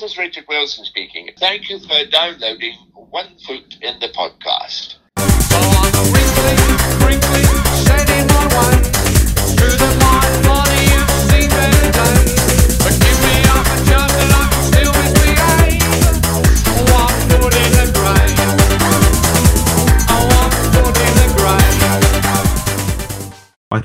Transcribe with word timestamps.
this 0.00 0.12
is 0.12 0.18
Richard 0.18 0.44
Wilson 0.46 0.84
speaking. 0.84 1.30
Thank 1.38 1.70
you 1.70 1.78
for 1.78 2.04
downloading 2.10 2.74
One 2.92 3.38
Foot 3.46 3.78
in 3.80 3.98
the 3.98 4.08
Podcast. 4.08 4.96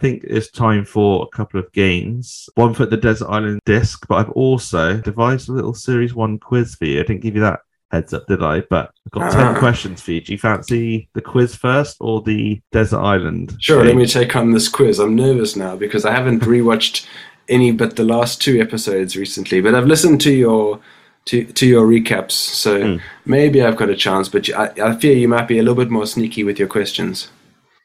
Think 0.02 0.24
it's 0.26 0.52
time 0.52 0.84
for 0.86 1.24
a 1.32 1.36
couple 1.36 1.60
of 1.60 1.72
games. 1.72 2.50
One 2.56 2.74
for 2.74 2.86
the 2.86 2.98
Desert 2.98 3.30
Island 3.30 3.60
disc, 3.66 4.06
but 4.10 4.16
I've 4.16 4.32
also 4.32 4.98
devised 4.98 5.48
a 5.48 5.54
little 5.54 5.74
Series 5.74 6.14
1 6.14 6.40
quiz 6.40 6.76
for 6.76 6.86
you. 6.86 7.00
I 7.00 7.04
didn't 7.04 7.22
give 7.22 7.36
you 7.36 7.42
that 7.42 7.60
heads 7.92 8.14
up, 8.14 8.26
did 8.28 8.42
I? 8.44 8.62
But 8.70 8.92
I've 9.06 9.12
got 9.12 9.32
10 9.32 9.42
Ah. 9.42 9.60
questions 9.60 10.02
for 10.02 10.12
you. 10.12 10.22
Do 10.22 10.34
you 10.34 10.38
fancy 10.40 11.10
the 11.14 11.22
quiz 11.22 11.56
first 11.56 11.98
or 12.02 12.22
the 12.22 12.62
Desert 12.72 13.00
Island? 13.00 13.56
Sure, 13.60 13.84
let 13.86 13.96
me 13.96 14.06
take 14.06 14.36
on 14.36 14.52
this 14.52 14.68
quiz. 14.68 15.00
I'm 15.00 15.16
nervous 15.16 15.56
now 15.56 15.76
because 15.76 16.04
I 16.06 16.12
haven't 16.12 16.42
rewatched 16.42 17.06
any 17.50 17.72
but 17.72 17.96
the 17.96 18.04
last 18.04 18.42
two 18.42 18.60
episodes 18.62 19.16
recently. 19.18 19.62
But 19.62 19.76
I've 19.76 19.88
listened 19.88 20.22
to 20.22 20.32
your 20.34 20.80
to 21.26 21.44
to 21.46 21.68
your 21.68 21.86
recaps, 21.88 22.32
so 22.32 22.82
Hmm. 22.82 22.98
maybe 23.26 23.62
I've 23.62 23.78
got 23.78 23.90
a 23.90 23.96
chance. 23.96 24.28
But 24.30 24.50
I, 24.56 24.72
I 24.82 24.96
fear 24.96 25.16
you 25.16 25.28
might 25.28 25.48
be 25.48 25.60
a 25.60 25.62
little 25.62 25.76
bit 25.76 25.92
more 25.92 26.08
sneaky 26.08 26.44
with 26.44 26.58
your 26.58 26.68
questions. 26.68 27.30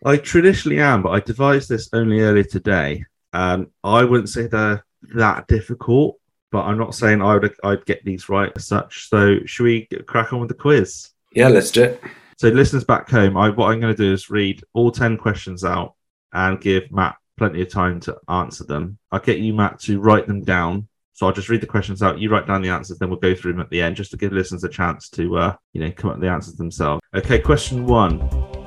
I 0.05 0.17
traditionally 0.19 0.81
am, 0.81 1.03
but 1.03 1.11
I 1.11 1.21
devised 1.21 1.69
this 1.69 1.89
only 1.93 2.21
earlier 2.21 2.45
today. 2.45 3.05
And 3.33 3.67
I 3.83 4.05
wouldn't 4.05 4.29
say 4.29 4.47
they're 4.47 4.85
that 5.15 5.47
difficult, 5.47 6.19
but 6.51 6.63
I'm 6.63 6.79
not 6.79 6.95
saying 6.95 7.23
I 7.23 7.35
would 7.35 7.55
I'd 7.65 7.85
get 7.87 8.05
these 8.05 8.29
right 8.29 8.53
as 8.55 8.67
such. 8.67 9.09
So 9.09 9.39
should 9.47 9.65
we 9.65 9.89
crack 10.07 10.33
on 10.33 10.41
with 10.41 10.49
the 10.49 10.55
quiz? 10.55 11.11
Yeah, 11.33 11.49
let's 11.49 11.71
do 11.71 11.85
it. 11.85 12.03
So, 12.39 12.49
listeners 12.49 12.85
back 12.85 13.09
home, 13.09 13.37
I, 13.37 13.49
what 13.49 13.71
I'm 13.71 13.81
going 13.81 13.95
to 13.95 14.03
do 14.03 14.13
is 14.13 14.29
read 14.29 14.63
all 14.75 14.91
10 14.91 15.17
questions 15.17 15.65
out 15.65 15.95
and 16.35 16.61
give 16.61 16.93
Matt 16.93 17.17
plenty 17.39 17.63
of 17.63 17.71
time 17.71 17.99
to 18.01 18.19
answer 18.29 18.65
them. 18.65 18.99
I'll 19.11 19.21
get 19.21 19.39
you, 19.39 19.55
Matt, 19.55 19.81
to 19.81 20.01
write 20.01 20.27
them 20.27 20.43
down. 20.43 20.89
So, 21.17 21.27
I'll 21.27 21.33
just 21.33 21.49
read 21.49 21.63
the 21.63 21.67
questions 21.67 22.03
out. 22.03 22.19
You 22.21 22.29
write 22.29 22.47
down 22.47 22.61
the 22.61 22.69
answers, 22.69 22.99
then 22.99 23.09
we'll 23.09 23.19
go 23.19 23.35
through 23.35 23.53
them 23.53 23.63
at 23.63 23.71
the 23.71 23.81
end 23.81 23.97
just 23.97 24.11
to 24.11 24.19
give 24.19 24.33
listeners 24.33 24.65
a 24.65 24.69
chance 24.69 25.09
to, 25.09 25.39
uh, 25.39 25.57
you 25.73 25.81
know, 25.81 25.91
come 25.91 26.11
up 26.11 26.17
with 26.17 26.23
the 26.25 26.29
answers 26.31 26.57
themselves. 26.57 27.01
Okay, 27.15 27.39
question 27.39 27.87
one. 27.87 28.19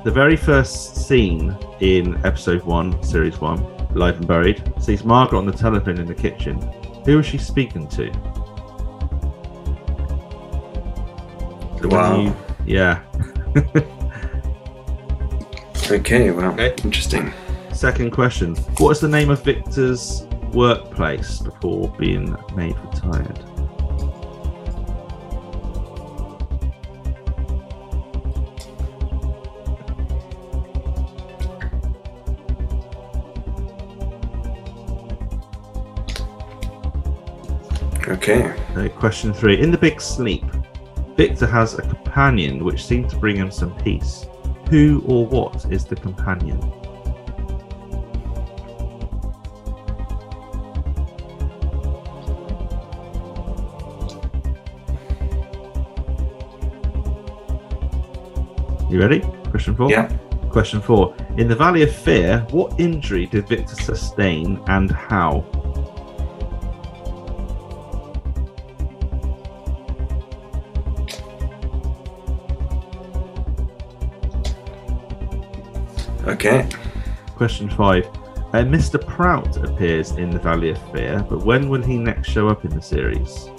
The 0.04 0.10
very 0.10 0.34
first 0.36 0.96
scene 1.06 1.56
in 1.78 2.16
episode 2.26 2.64
one, 2.64 3.00
series 3.04 3.40
one, 3.40 3.64
Live 3.94 4.16
and 4.16 4.26
Buried, 4.26 4.64
sees 4.80 5.04
Margaret 5.04 5.38
on 5.38 5.46
the 5.46 5.52
telephone 5.52 5.98
in 6.00 6.06
the 6.06 6.14
kitchen. 6.14 6.60
Who 7.06 7.20
is 7.20 7.26
she 7.26 7.38
speaking 7.38 7.86
to? 7.86 8.12
So 11.80 11.88
Wow. 11.88 12.20
you- 12.20 12.36
yeah. 12.66 12.98
Okay, 15.88 16.30
well, 16.32 16.52
Okay. 16.54 16.74
interesting. 16.82 17.32
Second 17.72 18.10
question. 18.10 18.56
What 18.78 18.90
is 18.90 19.00
the 19.00 19.08
name 19.08 19.30
of 19.30 19.42
Victor's 19.44 20.26
workplace 20.52 21.38
before 21.38 21.88
being 21.98 22.36
made 22.54 22.76
retired? 22.78 23.38
Okay. 38.08 38.52
Okay, 38.72 38.88
question 38.88 39.32
three. 39.32 39.60
In 39.60 39.70
the 39.70 39.78
big 39.78 40.00
sleep, 40.00 40.44
Victor 41.16 41.46
has 41.46 41.74
a 41.78 41.82
companion 41.82 42.64
which 42.64 42.84
seems 42.84 43.12
to 43.12 43.18
bring 43.18 43.36
him 43.36 43.50
some 43.50 43.74
peace. 43.78 44.26
Who 44.68 45.02
or 45.06 45.26
what 45.26 45.66
is 45.70 45.84
the 45.84 45.96
companion? 45.96 46.79
You 58.90 58.98
ready? 58.98 59.20
Question 59.50 59.76
four? 59.76 59.88
Yeah. 59.88 60.08
Question 60.50 60.80
four. 60.80 61.14
In 61.36 61.46
the 61.46 61.54
Valley 61.54 61.82
of 61.82 61.94
Fear, 61.94 62.44
what 62.50 62.80
injury 62.80 63.26
did 63.26 63.46
Victor 63.46 63.76
sustain 63.76 64.60
and 64.66 64.90
how? 64.90 65.44
Okay. 76.26 76.68
Question 77.36 77.70
five. 77.70 78.06
Uh, 78.52 78.64
Mr. 78.64 79.00
Prout 79.00 79.56
appears 79.58 80.10
in 80.16 80.30
the 80.30 80.40
Valley 80.40 80.70
of 80.70 80.92
Fear, 80.92 81.24
but 81.30 81.44
when 81.44 81.68
will 81.68 81.82
he 81.82 81.96
next 81.96 82.28
show 82.28 82.48
up 82.48 82.64
in 82.64 82.74
the 82.74 82.82
series? 82.82 83.50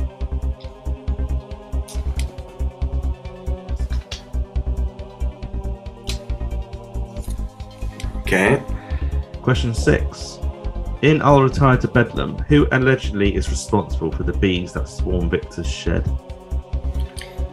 Okay. 8.31 8.63
Question 9.41 9.73
six. 9.73 10.39
In 11.01 11.21
I'll 11.21 11.41
Retire 11.43 11.75
to 11.77 11.87
Bedlam, 11.89 12.37
who 12.47 12.65
allegedly 12.71 13.35
is 13.35 13.49
responsible 13.49 14.09
for 14.09 14.23
the 14.23 14.31
bees 14.31 14.71
that 14.71 14.87
swarm 14.87 15.29
Victor's 15.29 15.67
shed? 15.67 16.07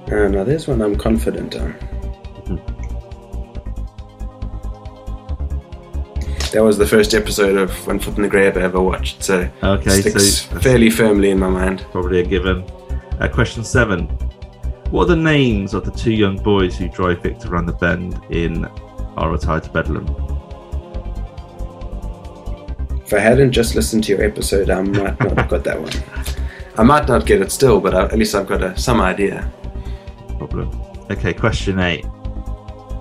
Uh, 0.07 0.29
now 0.29 0.45
there's 0.45 0.69
one 0.69 0.81
I'm 0.81 0.95
confident 0.95 1.57
on. 1.57 1.73
That 6.53 6.63
was 6.63 6.79
the 6.79 6.87
first 6.87 7.13
episode 7.13 7.57
of 7.57 7.87
One 7.87 7.99
Foot 7.99 8.17
in 8.17 8.23
the 8.23 8.29
Grave 8.29 8.57
I 8.57 8.61
ever 8.61 8.81
watched, 8.81 9.25
so 9.25 9.51
Okay, 9.65 10.01
sticks 10.01 10.43
so 10.49 10.61
fairly 10.61 10.91
firmly 10.91 11.31
in 11.31 11.41
my 11.41 11.51
mind. 11.51 11.85
probably 11.91 12.21
a 12.21 12.25
given. 12.25 12.63
Uh, 13.21 13.29
question 13.29 13.65
seven. 13.65 14.07
What 14.91 15.05
are 15.05 15.15
the 15.15 15.17
names 15.17 15.75
of 15.75 15.85
the 15.85 15.91
two 15.91 16.13
young 16.13 16.37
boys 16.37 16.77
who 16.79 16.89
drive 16.89 17.21
Victor 17.23 17.53
around 17.53 17.67
the 17.67 17.73
bend 17.73 18.21
in 18.31 18.67
I'll 19.17 19.31
Retire 19.31 19.61
to 19.61 19.71
Bedlam? 19.71 20.07
If 23.09 23.15
I 23.15 23.21
hadn't 23.21 23.53
just 23.53 23.75
listened 23.75 24.05
to 24.05 24.13
your 24.13 24.23
episode, 24.23 24.69
I 24.69 24.83
might 24.83 25.19
not 25.19 25.39
have 25.39 25.49
got 25.49 25.65
that 25.65 25.81
one. 25.81 25.95
I 26.77 26.83
might 26.83 27.09
not 27.09 27.25
get 27.25 27.41
it 27.41 27.51
still, 27.51 27.81
but 27.81 27.95
I, 27.95 28.05
at 28.05 28.19
least 28.19 28.35
I've 28.35 28.47
got 28.47 28.63
a, 28.63 28.77
some 28.77 29.01
idea. 29.01 29.51
problem. 30.37 30.79
Okay, 31.11 31.33
question 31.33 31.79
eight. 31.79 32.05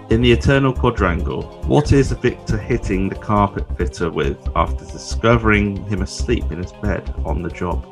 In 0.09 0.21
the 0.21 0.31
Eternal 0.31 0.71
Quadrangle, 0.71 1.61
what 1.65 1.91
is 1.91 2.13
Victor 2.13 2.57
hitting 2.57 3.09
the 3.09 3.15
carpet 3.15 3.65
fitter 3.77 4.09
with 4.09 4.37
after 4.55 4.85
discovering 4.85 5.83
him 5.87 6.01
asleep 6.01 6.45
in 6.53 6.63
his 6.63 6.71
bed 6.71 7.13
on 7.25 7.41
the 7.41 7.49
job? 7.49 7.83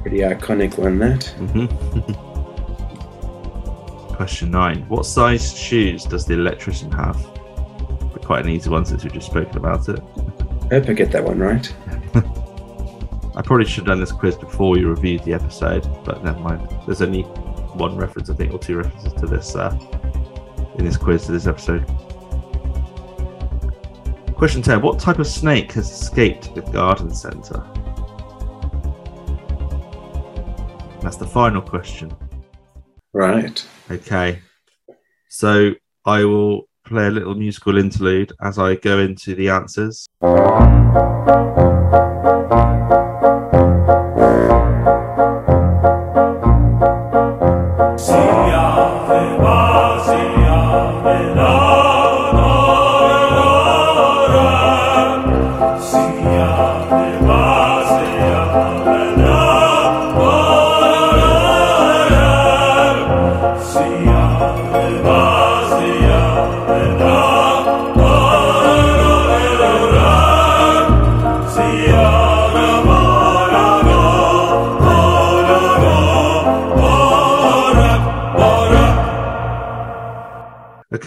Pretty 0.00 0.20
iconic 0.20 0.78
one, 0.78 0.98
that. 1.00 1.24
hmm 1.24 2.24
question 4.18 4.50
nine. 4.50 4.80
What 4.88 5.06
size 5.06 5.56
shoes 5.56 6.02
does 6.02 6.26
the 6.26 6.34
electrician 6.34 6.90
have? 6.90 7.16
Quite 8.24 8.44
an 8.44 8.50
easy 8.50 8.68
one 8.68 8.84
since 8.84 9.04
we've 9.04 9.12
just 9.12 9.28
spoken 9.28 9.56
about 9.56 9.88
it. 9.88 10.00
I 10.70 10.74
hope 10.74 10.88
I 10.88 10.92
get 10.92 11.12
that 11.12 11.22
one 11.22 11.38
right. 11.38 11.72
I 13.36 13.42
probably 13.42 13.64
should 13.64 13.76
have 13.76 13.86
done 13.86 14.00
this 14.00 14.10
quiz 14.10 14.34
before 14.34 14.76
you 14.76 14.88
reviewed 14.88 15.22
the 15.22 15.34
episode, 15.34 15.88
but 16.04 16.24
never 16.24 16.40
mind. 16.40 16.68
There's 16.84 17.00
only 17.00 17.22
one 17.22 17.96
reference, 17.96 18.28
I 18.28 18.34
think, 18.34 18.52
or 18.52 18.58
two 18.58 18.78
references 18.78 19.12
to 19.12 19.26
this 19.26 19.54
uh, 19.54 19.70
in 20.78 20.84
this 20.84 20.96
quiz 20.96 21.26
to 21.26 21.32
this 21.32 21.46
episode. 21.46 21.86
Question 24.34 24.62
10 24.62 24.82
What 24.82 24.98
type 24.98 25.20
of 25.20 25.28
snake 25.28 25.70
has 25.74 25.88
escaped 25.88 26.56
the 26.56 26.62
garden 26.62 27.14
centre? 27.14 27.64
That's 31.02 31.16
the 31.16 31.26
final 31.26 31.62
question. 31.62 32.12
Right. 33.12 33.64
Okay. 33.90 34.40
So 35.30 35.72
I 36.04 36.24
will 36.24 36.68
play 36.84 37.06
a 37.06 37.10
little 37.10 37.34
musical 37.34 37.78
interlude 37.78 38.32
as 38.42 38.58
I 38.58 38.74
go 38.76 38.98
into 38.98 39.34
the 39.34 39.48
answers. 39.48 40.06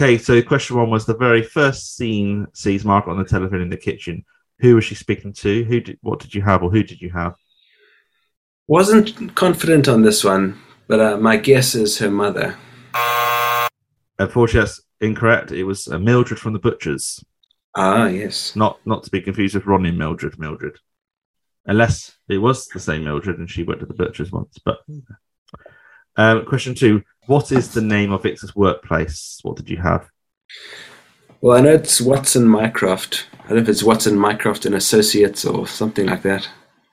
Okay, 0.02 0.18
so 0.18 0.42
question 0.42 0.76
one 0.76 0.90
was 0.90 1.06
the 1.06 1.16
very 1.16 1.44
first 1.44 1.94
scene 1.94 2.48
sees 2.54 2.84
Margaret 2.84 3.12
on 3.12 3.18
the 3.20 3.24
telephone 3.24 3.60
in 3.60 3.68
the 3.68 3.76
kitchen. 3.76 4.24
Who 4.58 4.74
was 4.74 4.82
she 4.82 4.96
speaking 4.96 5.32
to? 5.34 5.62
Who 5.62 5.78
did 5.78 5.96
what 6.02 6.18
did 6.18 6.34
you 6.34 6.42
have 6.42 6.64
or 6.64 6.70
who 6.70 6.82
did 6.82 7.00
you 7.00 7.10
have? 7.10 7.36
Wasn't 8.66 9.36
confident 9.36 9.86
on 9.86 10.02
this 10.02 10.24
one, 10.24 10.60
but 10.88 10.98
uh, 10.98 11.18
my 11.18 11.36
guess 11.36 11.76
is 11.76 11.98
her 11.98 12.10
mother. 12.10 12.58
Unfortunately, 14.18 14.66
that's 14.66 14.80
incorrect. 15.00 15.52
It 15.52 15.62
was 15.62 15.86
uh, 15.86 16.00
Mildred 16.00 16.40
from 16.40 16.52
the 16.52 16.58
Butchers. 16.58 17.24
Ah, 17.76 18.06
yes. 18.06 18.56
Not 18.56 18.80
not 18.84 19.04
to 19.04 19.10
be 19.10 19.20
confused 19.20 19.54
with 19.54 19.66
Ronnie 19.66 19.92
Mildred 19.92 20.36
Mildred. 20.36 20.80
Unless 21.66 22.16
it 22.28 22.38
was 22.38 22.66
the 22.66 22.80
same 22.80 23.04
Mildred 23.04 23.38
and 23.38 23.48
she 23.48 23.62
went 23.62 23.78
to 23.78 23.86
the 23.86 23.94
Butchers 23.94 24.32
once. 24.32 24.58
But 24.64 24.78
um, 26.16 26.44
question 26.44 26.74
two: 26.74 27.04
What 27.26 27.52
is 27.52 27.72
the 27.72 27.80
name 27.80 28.10
of 28.10 28.24
Victor's 28.24 28.56
workplace? 28.56 29.38
What 29.42 29.56
did 29.56 29.70
you 29.70 29.76
have? 29.76 30.08
Well, 31.40 31.56
I 31.56 31.60
know 31.60 31.74
it's 31.74 32.00
Watson 32.00 32.46
Mycroft. 32.46 33.26
I 33.44 33.48
don't 33.48 33.56
know 33.58 33.62
if 33.62 33.68
it's 33.68 33.82
Watson 33.82 34.18
Mycroft 34.18 34.66
and 34.66 34.74
Associates 34.74 35.44
or 35.44 35.66
something 35.68 36.06
like 36.06 36.22
that. 36.22 36.48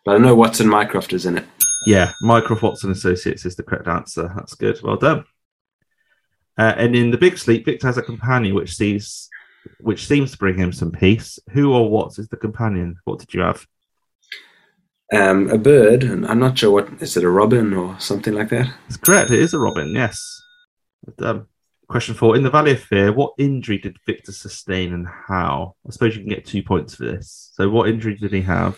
But 0.05 0.15
I 0.15 0.17
know 0.19 0.35
Watson 0.35 0.67
Mycroft 0.67 1.13
is 1.13 1.25
in 1.25 1.39
it. 1.39 1.45
Yeah, 1.85 2.11
Mycroft 2.21 2.61
Watson 2.61 2.91
Associates 2.91 3.45
is 3.45 3.55
the 3.55 3.63
correct 3.63 3.87
answer. 3.87 4.31
That's 4.35 4.53
good. 4.53 4.79
Well 4.83 4.97
done. 4.97 5.25
Uh, 6.57 6.73
and 6.77 6.95
in 6.95 7.09
the 7.09 7.17
Big 7.17 7.37
Sleep, 7.37 7.65
Victor 7.65 7.87
has 7.87 7.97
a 7.97 8.03
companion 8.03 8.53
which 8.53 8.75
sees, 8.75 9.29
which 9.79 10.05
seems 10.05 10.31
to 10.31 10.37
bring 10.37 10.57
him 10.57 10.71
some 10.71 10.91
peace. 10.91 11.39
Who 11.51 11.73
or 11.73 11.89
what 11.89 12.19
is 12.19 12.27
the 12.27 12.37
companion? 12.37 12.97
What 13.05 13.19
did 13.19 13.33
you 13.33 13.41
have? 13.41 13.65
Um, 15.11 15.49
a 15.49 15.57
bird, 15.57 16.03
and 16.03 16.25
I'm 16.27 16.39
not 16.39 16.57
sure 16.57 16.69
what 16.71 16.87
is 17.01 17.17
it, 17.17 17.23
a 17.23 17.29
robin 17.29 17.73
or 17.73 17.99
something 17.99 18.33
like 18.33 18.49
that? 18.49 18.71
It's 18.87 18.97
correct. 18.97 19.31
It 19.31 19.39
is 19.39 19.53
a 19.55 19.59
robin. 19.59 19.91
Yes. 19.93 20.39
Well 21.03 21.15
done. 21.17 21.45
Question 21.87 22.13
four: 22.13 22.35
In 22.35 22.43
the 22.43 22.51
Valley 22.51 22.73
of 22.73 22.81
Fear, 22.81 23.13
what 23.13 23.33
injury 23.39 23.79
did 23.79 23.97
Victor 24.05 24.31
sustain 24.31 24.93
and 24.93 25.07
how? 25.07 25.75
I 25.87 25.91
suppose 25.91 26.15
you 26.15 26.21
can 26.21 26.29
get 26.29 26.45
two 26.45 26.61
points 26.61 26.93
for 26.95 27.05
this. 27.05 27.49
So, 27.53 27.67
what 27.69 27.89
injury 27.89 28.15
did 28.15 28.31
he 28.31 28.41
have? 28.41 28.77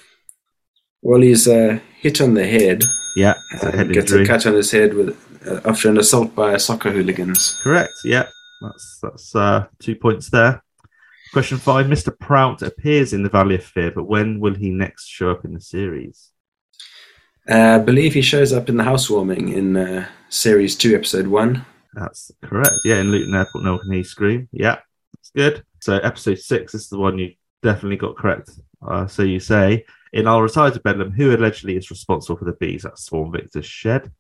Well, 1.02 1.20
he's 1.20 1.48
uh, 1.50 1.80
hit 2.00 2.22
on 2.22 2.36
the 2.36 2.48
head. 2.48 2.84
Yeah, 3.18 3.34
Uh, 3.62 3.72
head 3.72 3.92
gets 3.92 4.10
injury. 4.12 4.24
a 4.24 4.28
cut 4.28 4.46
on 4.46 4.54
his 4.54 4.72
head 4.72 4.94
with 4.94 5.18
uh, 5.46 5.60
after 5.66 5.90
an 5.90 5.98
assault 5.98 6.34
by 6.34 6.56
soccer 6.56 6.92
hooligans. 6.92 7.60
Correct. 7.62 7.92
Yeah, 8.06 8.28
that's 8.62 9.00
that's 9.04 9.36
uh, 9.36 9.66
two 9.80 9.96
points 9.98 10.30
there. 10.30 10.64
Question 11.34 11.58
five: 11.60 11.86
Mr. 11.86 12.18
Prout 12.18 12.62
appears 12.62 13.14
in 13.14 13.24
the 13.24 13.30
Valley 13.30 13.56
of 13.56 13.64
Fear, 13.64 13.92
but 13.92 14.04
when 14.04 14.40
will 14.40 14.54
he 14.54 14.70
next 14.70 15.08
show 15.08 15.32
up 15.32 15.46
in 15.46 15.54
the 15.54 15.62
series? 15.62 16.30
Uh, 17.50 17.76
I 17.76 17.78
believe 17.80 18.14
he 18.14 18.22
shows 18.22 18.52
up 18.54 18.68
in 18.70 18.78
the 18.78 18.84
housewarming 18.84 19.50
in 19.50 19.78
uh, 19.78 20.08
series 20.30 20.76
two, 20.76 20.94
episode 20.94 21.28
one. 21.28 21.66
That's 21.94 22.32
correct. 22.42 22.76
Yeah, 22.84 22.98
in 23.00 23.12
Luton 23.12 23.34
Airport, 23.34 23.64
no 23.64 23.72
one 23.74 23.80
can 23.82 23.94
hear 23.94 24.04
scream. 24.04 24.50
Yeah, 24.52 24.80
that's 25.16 25.32
good. 25.36 25.64
So 25.80 25.98
episode 26.00 26.40
six 26.40 26.74
this 26.74 26.84
is 26.84 26.90
the 26.90 27.00
one 27.00 27.18
you 27.18 27.34
definitely 27.64 27.98
got 27.98 28.18
correct. 28.18 28.52
Uh, 28.86 29.08
so 29.08 29.24
you 29.24 29.40
say 29.40 29.86
in 30.14 30.28
I'll 30.28 30.42
retire 30.42 30.72
to 30.72 30.80
Bedlam, 30.82 31.12
who 31.12 31.34
allegedly 31.36 31.78
is 31.78 31.90
responsible 31.90 32.38
for 32.38 32.46
the 32.46 32.54
bees 32.54 32.84
at 32.86 33.00
Swarm 33.00 33.32
Victor's 33.32 33.66
shed? 33.66 34.12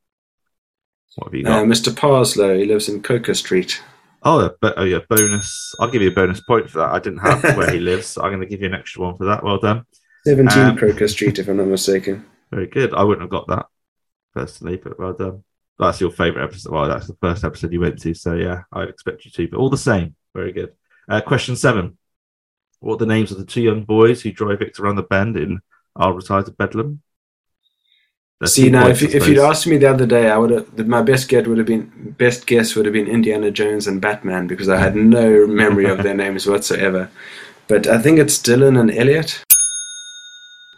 What 1.15 1.27
have 1.27 1.33
you 1.35 1.45
Uh, 1.45 1.59
got? 1.61 1.67
Mr. 1.67 1.93
Parslow, 1.93 2.57
he 2.57 2.65
lives 2.65 2.87
in 2.87 3.01
Coca 3.03 3.35
Street. 3.35 3.81
Oh, 4.23 4.49
but 4.61 4.73
oh 4.77 4.83
yeah, 4.83 4.99
bonus. 5.09 5.73
I'll 5.79 5.89
give 5.89 6.01
you 6.01 6.09
a 6.09 6.13
bonus 6.13 6.41
point 6.41 6.69
for 6.69 6.79
that. 6.79 6.91
I 6.91 6.99
didn't 6.99 7.19
have 7.19 7.43
where 7.57 7.71
he 7.71 7.79
lives. 7.91 8.07
So 8.07 8.21
I'm 8.21 8.29
going 8.29 8.41
to 8.41 8.47
give 8.47 8.61
you 8.61 8.67
an 8.67 8.73
extra 8.75 9.01
one 9.03 9.17
for 9.17 9.25
that. 9.25 9.43
Well 9.43 9.59
done. 9.59 9.85
17 10.25 10.59
Um, 10.59 10.77
Croker 10.77 11.07
Street, 11.07 11.39
if 11.39 11.47
I'm 11.47 11.57
not 11.57 11.67
mistaken. 11.67 12.25
Very 12.51 12.67
good. 12.67 12.93
I 12.93 13.03
wouldn't 13.03 13.23
have 13.23 13.31
got 13.31 13.47
that 13.47 13.65
personally, 14.33 14.77
but 14.77 14.99
well 14.99 15.13
done. 15.13 15.43
That's 15.79 15.99
your 15.99 16.11
favourite 16.11 16.43
episode. 16.45 16.71
Well, 16.71 16.87
that's 16.87 17.07
the 17.07 17.17
first 17.21 17.43
episode 17.43 17.73
you 17.73 17.79
went 17.79 17.99
to, 18.01 18.13
so 18.13 18.35
yeah, 18.35 18.63
I'd 18.71 18.89
expect 18.89 19.25
you 19.25 19.31
to. 19.31 19.47
But 19.47 19.57
all 19.57 19.69
the 19.69 19.77
same, 19.77 20.15
very 20.35 20.51
good. 20.51 20.73
Uh, 21.09 21.21
question 21.21 21.55
seven: 21.55 21.97
What 22.79 22.95
are 22.95 22.97
the 22.97 23.05
names 23.07 23.31
of 23.31 23.39
the 23.39 23.45
two 23.45 23.61
young 23.61 23.83
boys 23.83 24.21
who 24.21 24.31
drive 24.31 24.59
Victor 24.59 24.83
around 24.83 24.97
the 24.97 25.03
bend 25.03 25.37
in 25.37 25.59
"I'll 25.95 26.13
Retire 26.13 26.43
to 26.43 26.51
Bedlam"? 26.51 27.01
There's 28.41 28.55
See 28.55 28.71
now, 28.71 28.87
if, 28.87 29.03
I 29.03 29.05
if 29.05 29.27
you'd 29.27 29.37
asked 29.37 29.67
me 29.67 29.77
the 29.77 29.91
other 29.91 30.07
day, 30.07 30.31
I 30.31 30.35
would 30.35 30.49
have. 30.49 30.87
My 30.87 31.03
best 31.03 31.29
guess 31.29 31.45
would 31.45 31.59
have 31.59 31.67
been 31.67 32.15
best 32.17 32.47
guess 32.47 32.75
would 32.75 32.87
have 32.87 32.93
been 32.93 33.05
Indiana 33.05 33.51
Jones 33.51 33.85
and 33.85 34.01
Batman 34.01 34.47
because 34.47 34.67
I 34.67 34.79
had 34.79 34.95
no 34.95 35.45
memory 35.45 35.85
of 35.85 36.01
their 36.01 36.15
names 36.23 36.47
whatsoever. 36.47 37.11
But 37.67 37.85
I 37.85 38.01
think 38.01 38.17
it's 38.17 38.39
Dylan 38.39 38.79
and 38.79 38.89
Elliot. 38.89 39.43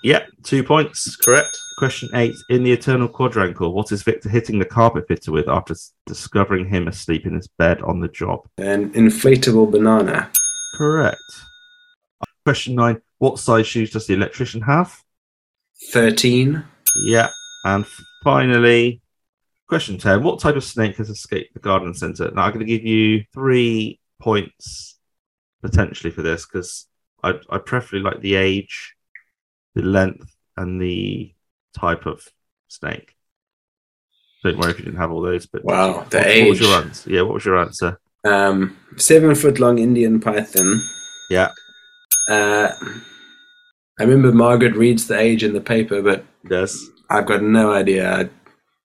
yeah, 0.04 0.26
two 0.44 0.62
points, 0.62 1.16
correct. 1.16 1.58
Question 1.78 2.10
eight: 2.16 2.36
In 2.50 2.64
the 2.64 2.74
Eternal 2.74 3.08
Quadrangle, 3.08 3.72
what 3.72 3.94
is 3.94 4.04
Victor 4.04 4.28
hitting 4.28 4.60
the 4.60 4.66
carpet 4.66 5.08
fitter 5.08 5.32
with 5.32 5.48
after 5.48 5.74
discovering 6.06 6.68
him 6.68 6.90
asleep 6.90 7.26
in 7.26 7.34
his 7.34 7.48
bed 7.48 7.82
on 7.82 8.02
the 8.02 8.10
job? 8.10 8.42
An 8.58 8.92
inflatable 8.92 9.72
banana. 9.72 10.30
Correct. 10.76 11.16
Question 12.44 12.76
nine: 12.76 13.02
What 13.20 13.40
size 13.40 13.68
shoes 13.68 13.92
does 13.92 14.06
the 14.06 14.16
electrician 14.16 14.60
have? 14.64 15.02
Thirteen. 15.94 16.66
Yeah. 17.06 17.30
And 17.66 17.86
finally, 18.24 19.02
question 19.68 19.98
10 19.98 20.24
What 20.24 20.40
type 20.40 20.56
of 20.56 20.64
snake 20.64 20.98
has 20.98 21.10
escaped 21.10 21.54
the 21.54 21.60
garden 21.60 21.94
centre? 21.94 22.30
Now, 22.32 22.44
I'm 22.44 22.54
going 22.54 22.66
to 22.66 22.72
give 22.78 22.84
you 22.86 23.24
three 23.34 24.00
points 24.20 24.98
potentially 25.62 26.12
for 26.12 26.22
this 26.22 26.46
because 26.46 26.88
I, 27.24 27.34
I 27.50 27.58
preferably 27.60 28.00
like 28.02 28.22
the 28.22 28.36
age, 28.36 28.96
the 29.76 29.82
length, 29.82 30.36
and 30.58 30.82
the 30.82 31.34
type 31.78 32.06
of 32.06 32.28
snake. 32.68 33.16
Don't 34.44 34.58
worry 34.58 34.72
if 34.72 34.80
you 34.80 34.86
didn't 34.86 35.00
have 35.00 35.12
all 35.12 35.22
those. 35.22 35.46
But 35.46 35.64
Wow, 35.64 35.94
what, 36.00 36.12
the 36.12 36.18
what 36.18 36.50
was 36.50 36.60
your 36.60 36.78
age. 36.80 36.86
answer? 36.86 37.10
Yeah, 37.10 37.22
what 37.22 37.34
was 37.36 37.46
your 37.46 37.60
answer? 37.60 37.98
Um, 38.26 38.78
seven 38.98 39.36
foot 39.36 39.60
long 39.60 39.78
Indian 39.80 40.20
python. 40.20 40.82
Yeah. 41.30 41.50
Uh, 42.30 42.70
I 44.00 44.04
remember 44.04 44.32
Margaret 44.34 44.76
reads 44.76 45.08
the 45.08 45.18
age 45.18 45.44
in 45.44 45.54
the 45.54 45.62
paper, 45.62 46.02
but 46.02 46.26
Yes. 46.50 46.78
I've 47.10 47.26
got 47.26 47.42
no 47.44 47.72
idea. 47.74 48.12
I 48.22 48.30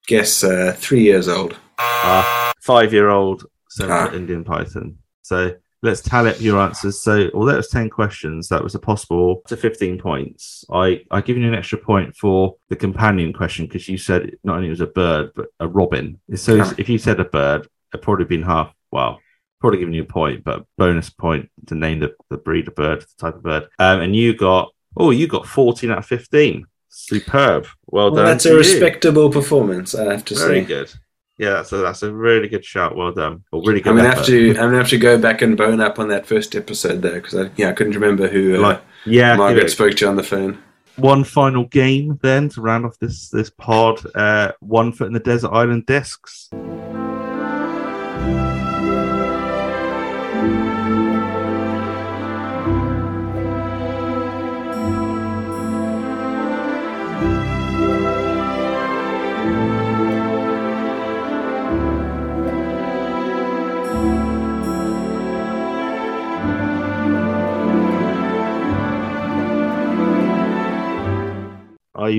guess 0.07 0.43
uh, 0.45 0.75
three 0.77 1.03
years 1.03 1.29
old. 1.29 1.57
Uh, 1.79 2.53
five 2.61 2.93
year 2.93 3.09
old 3.11 3.45
Ah. 3.81 4.13
Indian 4.13 4.43
python. 4.45 4.99
So 5.23 5.55
let's 5.83 6.01
tally 6.01 6.31
up 6.31 6.41
your 6.41 6.59
answers. 6.59 7.01
So 7.01 7.31
although 7.35 7.53
it 7.53 7.57
was 7.59 7.69
10 7.69 7.91
questions, 7.91 8.49
that 8.49 8.65
was 8.65 8.75
a 8.75 8.79
possible 8.81 9.43
to 9.47 9.57
15 9.57 9.99
points. 9.99 10.65
I, 10.73 11.03
I 11.11 11.21
given 11.21 11.43
you 11.43 11.49
an 11.49 11.55
extra 11.55 11.79
point 11.79 12.17
for 12.17 12.57
the 12.71 12.77
companion 12.77 13.33
question 13.33 13.67
because 13.67 13.89
you 13.89 13.97
said 13.99 14.33
not 14.43 14.57
only 14.57 14.71
was 14.71 14.81
a 14.81 14.87
bird, 14.87 15.31
but 15.37 15.47
a 15.61 15.69
robin. 15.69 16.19
So 16.35 16.61
Ah. 16.61 16.75
if 16.79 16.89
you 16.89 16.99
said 16.99 17.21
a 17.21 17.25
bird, 17.25 17.69
it'd 17.93 18.03
probably 18.03 18.25
been 18.25 18.43
half, 18.43 18.73
well, 18.91 19.21
probably 19.61 19.79
giving 19.79 19.95
you 19.95 20.03
a 20.03 20.07
point, 20.07 20.43
but 20.45 20.65
bonus 20.77 21.11
point 21.11 21.49
to 21.67 21.75
name 21.75 22.01
the, 22.01 22.15
the 22.31 22.39
breed 22.39 22.67
of 22.69 22.75
bird, 22.75 23.03
the 23.03 23.07
type 23.19 23.37
of 23.37 23.43
bird. 23.43 23.69
Um, 23.79 24.01
and 24.01 24.17
you 24.17 24.35
got, 24.37 24.73
oh, 24.97 25.11
you 25.11 25.29
got 25.29 25.47
14 25.47 25.91
out 25.93 25.99
of 25.99 26.07
15. 26.07 26.65
Superb. 26.89 27.67
Well, 27.87 28.07
Well, 28.07 28.17
done. 28.17 28.25
that's 28.27 28.47
a 28.47 28.51
you. 28.51 28.59
respectable 28.59 29.31
performance, 29.31 29.95
I 29.95 30.05
have 30.13 30.25
to 30.27 30.35
Very 30.35 30.47
say. 30.47 30.49
Very 30.49 30.65
good. 30.65 30.93
Yeah, 31.39 31.51
that's 31.55 31.71
a, 31.73 31.77
that's 31.77 32.03
a 32.03 32.13
really 32.13 32.49
good 32.49 32.65
shout. 32.65 32.97
Well 32.97 33.13
done. 33.13 33.45
Or 33.53 33.63
really 33.65 33.81
good. 33.81 33.91
I'm 33.91 33.97
gonna 33.97 34.13
have 34.15 34.27
to. 34.27 34.51
I'm 34.51 34.55
gonna 34.57 34.79
have 34.79 34.89
to 34.89 34.99
go 34.99 35.17
back 35.19 35.41
and 35.43 35.57
bone 35.57 35.81
up 35.81 35.99
on 36.01 36.09
that 36.09 36.27
first 36.27 36.57
episode 36.57 37.01
though, 37.01 37.15
because 37.15 37.35
I 37.47 37.51
yeah 37.57 37.69
I 37.69 37.73
couldn't 37.73 37.95
remember 37.95 38.27
who 38.27 38.57
uh, 38.57 38.61
Like, 38.61 38.83
yeah, 39.07 39.37
Margaret 39.37 39.71
spoke 39.71 39.95
to 39.99 40.09
on 40.09 40.17
the 40.17 40.25
phone. 40.25 40.59
one 40.97 41.23
final 41.23 41.65
game 41.67 42.19
then 42.23 42.49
to 42.49 42.61
round 42.61 42.85
off 42.87 42.99
this 42.99 43.29
this 43.29 43.51
pod. 43.51 44.01
Uh, 44.17 44.51
one 44.59 44.91
foot 44.93 45.07
in 45.07 45.13
the 45.13 45.21
desert 45.21 45.53
island 45.53 45.87
discs. 45.87 46.49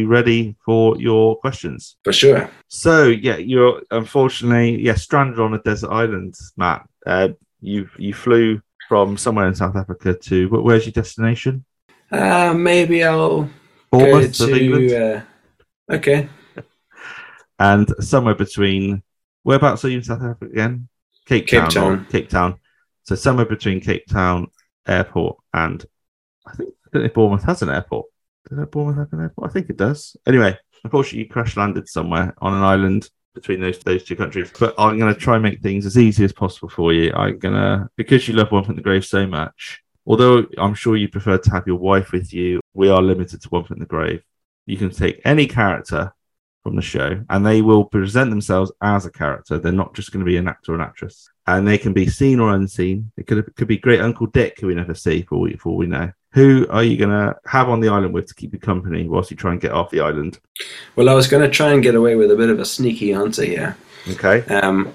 Ready 0.10 0.56
for 0.66 0.98
your 0.98 1.38
questions? 1.38 1.98
For 2.04 2.12
sure. 2.12 2.50
So 2.68 3.08
yeah, 3.08 3.38
you're 3.38 3.82
unfortunately 3.92 4.82
yeah 4.82 4.96
stranded 4.96 5.39
on 5.39 5.54
a 5.54 5.60
desert 5.60 5.92
island, 5.92 6.36
Matt. 6.58 6.88
Uh, 7.06 7.30
you 7.62 7.89
you 7.98 8.13
flew 8.13 8.62
from 8.88 9.18
somewhere 9.18 9.48
in 9.48 9.56
South 9.56 9.75
Africa 9.75 10.13
to 10.13 10.50
where's 10.50 10.86
your 10.86 10.94
destination? 10.94 11.63
Uh, 12.12 12.54
maybe 12.54 13.04
I'll 13.04 13.50
Bournemouth 13.92 14.38
go 14.38 14.48
to. 14.48 15.06
Uh, 15.06 15.22
okay. 15.94 16.30
and 17.60 17.88
somewhere 18.00 18.36
between 18.36 19.04
whereabouts 19.44 19.86
are 19.86 19.89
you 19.89 19.98
in 19.98 20.04
South 20.04 20.22
Africa 20.22 20.46
again? 20.46 20.89
Cape, 21.25 21.48
Cape 21.48 21.70
Town. 21.70 21.72
Town. 21.72 22.08
Cape 22.10 22.30
Town. 22.30 22.60
So 23.04 23.16
somewhere 23.16 23.46
between 23.46 23.80
Cape 23.80 24.08
Town 24.08 24.48
Airport 24.88 25.38
and 25.54 25.86
I 26.48 26.56
think 26.56 26.70
I 26.94 26.98
if 27.00 27.13
Bournemouth 27.13 27.44
has 27.44 27.62
an 27.62 27.70
airport. 27.70 28.08
Does 28.48 28.58
that 28.58 28.72
Bournemouth 28.72 28.98
have 28.98 29.13
an 29.13 29.22
airport? 29.22 29.50
I 29.50 29.53
think 29.53 29.69
it 29.69 29.77
does. 29.77 30.15
Anyway, 30.27 30.58
unfortunately, 30.84 31.19
you 31.19 31.29
crash 31.29 31.58
landed 31.58 31.88
somewhere 31.88 32.34
on 32.39 32.53
an 32.53 32.63
island 32.63 33.10
between 33.36 33.62
those 33.62 33.79
those 33.79 34.03
two 34.03 34.15
countries. 34.15 34.51
But 34.58 34.75
I'm 34.77 34.98
going 34.98 35.13
to 35.13 35.19
try 35.19 35.36
and 35.36 35.43
make 35.43 35.62
things 35.62 35.86
as 35.86 35.98
easy 35.98 36.24
as 36.24 36.34
possible 36.34 36.69
for 36.69 36.93
you. 36.93 37.12
I'm 37.13 37.38
going 37.38 37.55
to 37.55 37.89
because 37.96 38.27
you 38.27 38.34
love 38.34 38.51
One 38.51 38.63
from 38.63 38.75
the 38.75 38.81
Grave 38.81 39.05
so 39.05 39.27
much. 39.27 39.81
Although 40.05 40.46
I'm 40.58 40.74
sure 40.74 40.96
you 40.96 41.08
prefer 41.08 41.38
to 41.38 41.51
have 41.51 41.67
your 41.67 41.77
wife 41.77 42.12
with 42.12 42.34
you, 42.34 42.60
we 42.74 42.89
are 42.89 43.01
limited 43.01 43.41
to 43.41 43.50
One 43.50 43.63
from 43.63 43.79
the 43.79 43.86
Grave. 43.86 44.24
You 44.65 44.77
can 44.77 44.89
take 44.89 45.22
any 45.25 45.48
character 45.48 46.13
from 46.63 46.75
the 46.75 46.82
show 46.82 47.24
and 47.30 47.46
they 47.46 47.62
will 47.62 47.86
present 47.86 48.30
themselves 48.30 48.72
as 48.82 49.06
a 49.06 49.12
character. 49.12 49.58
They're 49.58 49.72
not 49.72 49.94
just 49.96 50.12
going 50.12 50.20
to 50.25 50.30
be 50.30 50.38
an 50.38 50.48
actor 50.48 50.74
or 50.74 50.75
an 50.75 50.82
actress. 50.82 51.30
And 51.48 51.68
they 51.68 51.78
can 51.78 51.94
be 51.94 52.08
seen 52.08 52.39
or 52.39 52.54
unseen. 52.54 53.12
It 53.18 53.28
could, 53.28 53.39
it 53.39 53.56
could 53.56 53.68
be 53.68 53.78
Great 53.78 54.01
Uncle 54.01 54.28
Dick, 54.28 54.60
who 54.60 54.68
we 54.68 54.75
never 54.75 54.94
see 54.94 55.24
for, 55.24 55.39
we- 55.39 55.56
for 55.56 55.70
all 55.70 55.78
we 55.78 55.88
know. 55.88 56.12
Who 56.34 56.68
are 56.70 56.84
you 56.84 56.96
going 56.96 57.10
to 57.10 57.36
have 57.48 57.70
on 57.70 57.80
the 57.80 57.89
island 57.89 58.13
with 58.13 58.28
to 58.28 58.36
keep 58.36 58.54
you 58.54 58.60
company 58.60 59.08
whilst 59.08 59.32
you 59.32 59.38
try 59.38 59.51
and 59.51 59.60
get 59.60 59.72
off 59.72 59.89
the 59.89 60.01
island? 60.01 60.39
Well, 60.96 61.10
I 61.10 61.16
was 61.16 61.28
going 61.28 61.42
to 61.42 61.50
try 61.50 61.72
and 61.72 61.82
get 61.82 61.96
away 61.96 62.16
with 62.16 62.30
a 62.30 62.36
bit 62.36 62.50
of 62.50 62.60
a 62.60 62.66
sneaky 62.66 63.13
answer 63.13 63.44
here. 63.46 63.75
Okay. 64.12 64.42
Um, 64.54 64.94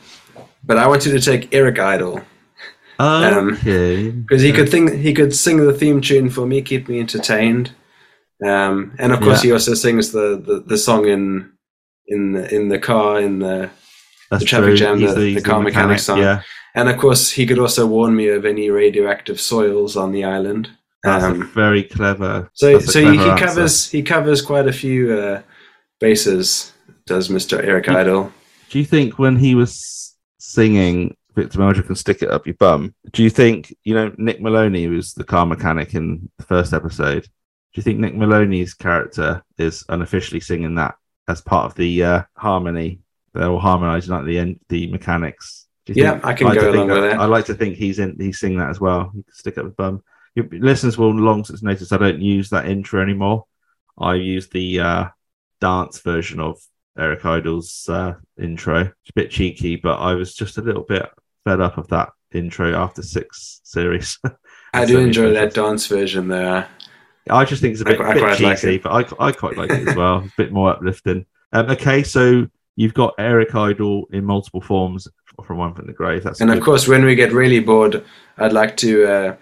but 0.63 0.77
I 0.77 0.87
wanted 0.87 1.11
to 1.11 1.21
take 1.21 1.53
Eric 1.53 1.79
Idle 1.81 2.23
Um, 3.01 3.55
Okay. 3.55 4.11
because 4.13 4.43
he 4.43 4.53
could 4.53 4.69
think 4.69 4.93
he 4.93 5.13
could 5.13 5.35
sing 5.35 5.57
the 5.57 5.73
theme 5.73 6.01
tune 6.01 6.31
for 6.31 6.47
me, 6.47 6.63
keep 6.63 6.89
me 6.89 7.01
entertained. 7.01 7.73
Um, 8.45 8.95
and 9.01 9.11
of 9.13 9.19
course, 9.21 9.43
Yeah. 9.43 9.49
he 9.49 9.53
also 9.55 9.75
sings 9.75 10.13
the, 10.13 10.41
the, 10.45 10.63
the 10.65 10.79
song 10.79 11.07
in 11.09 11.51
in 12.09 12.33
the, 12.33 12.55
in 12.55 12.69
the 12.69 12.79
car 12.79 13.21
in 13.21 13.39
the 13.39 13.71
the 14.31 14.41
traffic 14.41 14.69
true. 14.71 14.77
jam, 14.77 14.99
He's 14.99 15.15
the- 15.15 15.21
the 15.21 15.31
he's 15.35 15.43
car 15.43 15.61
mechanic 15.63 15.99
song. 15.99 16.19
Yeah. 16.19 16.43
and 16.75 16.89
of 16.89 16.99
course 16.99 17.31
he 17.31 17.47
could 17.47 17.59
also 17.59 17.87
warn 17.87 18.15
me 18.17 18.29
of 18.29 18.45
any 18.45 18.69
radioactive 18.71 19.41
soils 19.41 19.97
on 19.97 20.13
the 20.13 20.25
island. 20.25 20.71
That's 21.03 21.25
Um, 21.25 21.51
very 21.55 21.83
clever. 21.85 22.51
so 22.55 22.79
so 22.79 23.01
he, 23.01 23.07
clever 23.07 23.23
he 23.25 23.31
answer. 23.31 23.47
covers 23.47 23.91
he 23.91 24.03
covers 24.03 24.43
quite 24.43 24.67
a 24.67 24.73
few 24.73 25.13
uh, 25.19 25.43
bases. 26.01 26.73
Does 27.07 27.29
Mister 27.31 27.61
Eric 27.63 27.87
You- 27.89 27.97
Idle? 27.99 28.33
Do 28.71 28.79
you 28.79 28.85
think 28.85 29.19
when 29.19 29.37
he 29.37 29.55
was 29.55 30.15
singing 30.39 31.15
Victor 31.37 31.59
Meldrew 31.59 31.87
can 31.87 31.95
stick 31.97 32.23
it 32.23 32.31
up 32.31 32.47
your 32.47 32.55
bum, 32.55 32.95
do 33.13 33.23
you 33.23 33.31
think, 33.31 33.75
you 33.85 33.93
know, 33.95 34.13
Nick 34.17 34.41
Maloney 34.41 34.87
was 34.89 35.15
the 35.15 35.25
car 35.25 35.45
mechanic 35.47 35.95
in 35.95 36.29
the 36.39 36.45
first 36.45 36.73
episode? 36.73 37.23
Do 37.25 37.29
you 37.75 37.83
think 37.83 37.99
Nick 37.99 38.15
Maloney's 38.17 38.73
character 38.73 39.43
is 39.59 39.85
unofficially 39.89 40.41
singing 40.41 40.77
that 40.77 40.95
as 41.29 41.41
part 41.41 41.67
of 41.67 41.75
the 41.75 42.05
uh, 42.05 42.23
harmony? 42.37 43.01
They're 43.33 43.49
all 43.51 43.59
harmonizing 43.59 44.15
like 44.15 44.25
the 44.25 44.39
en- 44.39 44.61
the 44.69 44.91
mechanics. 44.91 45.67
Yeah, 45.87 46.13
think- 46.13 46.25
I 46.25 46.35
can 46.35 46.47
like 46.47 46.61
go 46.61 46.71
along 46.71 46.89
with 46.89 47.03
that. 47.03 47.21
I 47.21 47.27
like 47.27 47.47
to 47.47 47.55
think 47.55 47.77
he's 47.77 47.99
in. 47.99 48.17
He's 48.19 48.39
singing 48.39 48.59
that 48.59 48.71
as 48.71 48.81
well. 48.81 49.11
He 49.15 49.23
can 49.23 49.33
stick 49.33 49.59
up 49.59 49.65
his 49.65 49.75
bum. 49.75 50.03
Your 50.35 50.47
listeners 50.51 50.99
will 50.99 51.13
long 51.13 51.45
since 51.45 51.63
notice 51.63 51.93
I 51.93 51.99
don't 51.99 52.21
use 52.21 52.51
that 52.51 52.67
intro 52.67 53.01
anymore. 53.01 53.47
I 53.99 54.15
use 54.15 54.49
the 54.49 54.81
uh, 54.81 55.09
dance 55.61 56.01
version 56.01 56.41
of 56.41 56.61
Eric 56.99 57.25
Idle's 57.25 57.89
uh, 57.89 58.15
intro. 58.41 58.81
It's 58.81 59.11
a 59.11 59.15
bit 59.15 59.31
cheeky, 59.31 59.77
but 59.77 59.97
I 59.97 60.15
was 60.15 60.35
just 60.35 60.59
a 60.59 60.63
little 60.63 60.83
bit 60.83 61.09
fed 61.45 61.61
up 61.61 61.79
of 61.79 61.89
that 61.89 62.11
intro 62.33 62.75
after 62.75 63.03
six 63.03 63.61
series. 63.65 64.19
I 64.75 64.85
do 64.85 64.99
enjoy 64.99 65.33
that 65.35 65.55
dance 65.55 65.87
version 65.87 66.29
there. 66.29 66.69
I 67.31 67.45
just 67.45 67.63
think 67.63 67.73
it's 67.73 67.81
a 67.81 67.85
bit, 67.85 67.99
qu- 67.99 68.05
I 68.05 68.15
bit 68.15 68.23
quite 68.23 68.41
like 68.41 68.59
cheesy, 68.59 68.79
but 68.79 68.91
I, 69.21 69.27
I 69.27 69.33
quite 69.33 69.57
like 69.57 69.71
it 69.71 69.89
as 69.89 69.97
well. 69.97 70.19
It's 70.25 70.33
a 70.39 70.43
bit 70.43 70.53
more 70.53 70.71
uplifting. 70.71 71.27
Um, 71.53 71.71
okay, 71.71 72.03
so 72.03 72.47
you've 72.77 72.95
got 72.95 73.15
Eric 73.19 73.55
Idle 73.55 74.07
in 74.13 74.25
multiple 74.25 74.61
forms 74.61 75.09
from 75.45 75.59
One 75.59 75.75
from 75.75 75.87
the 75.87 75.93
Grave. 75.93 76.23
That's 76.23 76.41
And 76.41 76.51
of 76.51 76.63
course, 76.63 76.87
when 76.87 77.05
we 77.05 77.15
get 77.15 77.33
really 77.33 77.61
bored, 77.61 78.05
I'd 78.39 78.53
like 78.53 78.77
to 78.79 79.07
uh, 79.07 79.37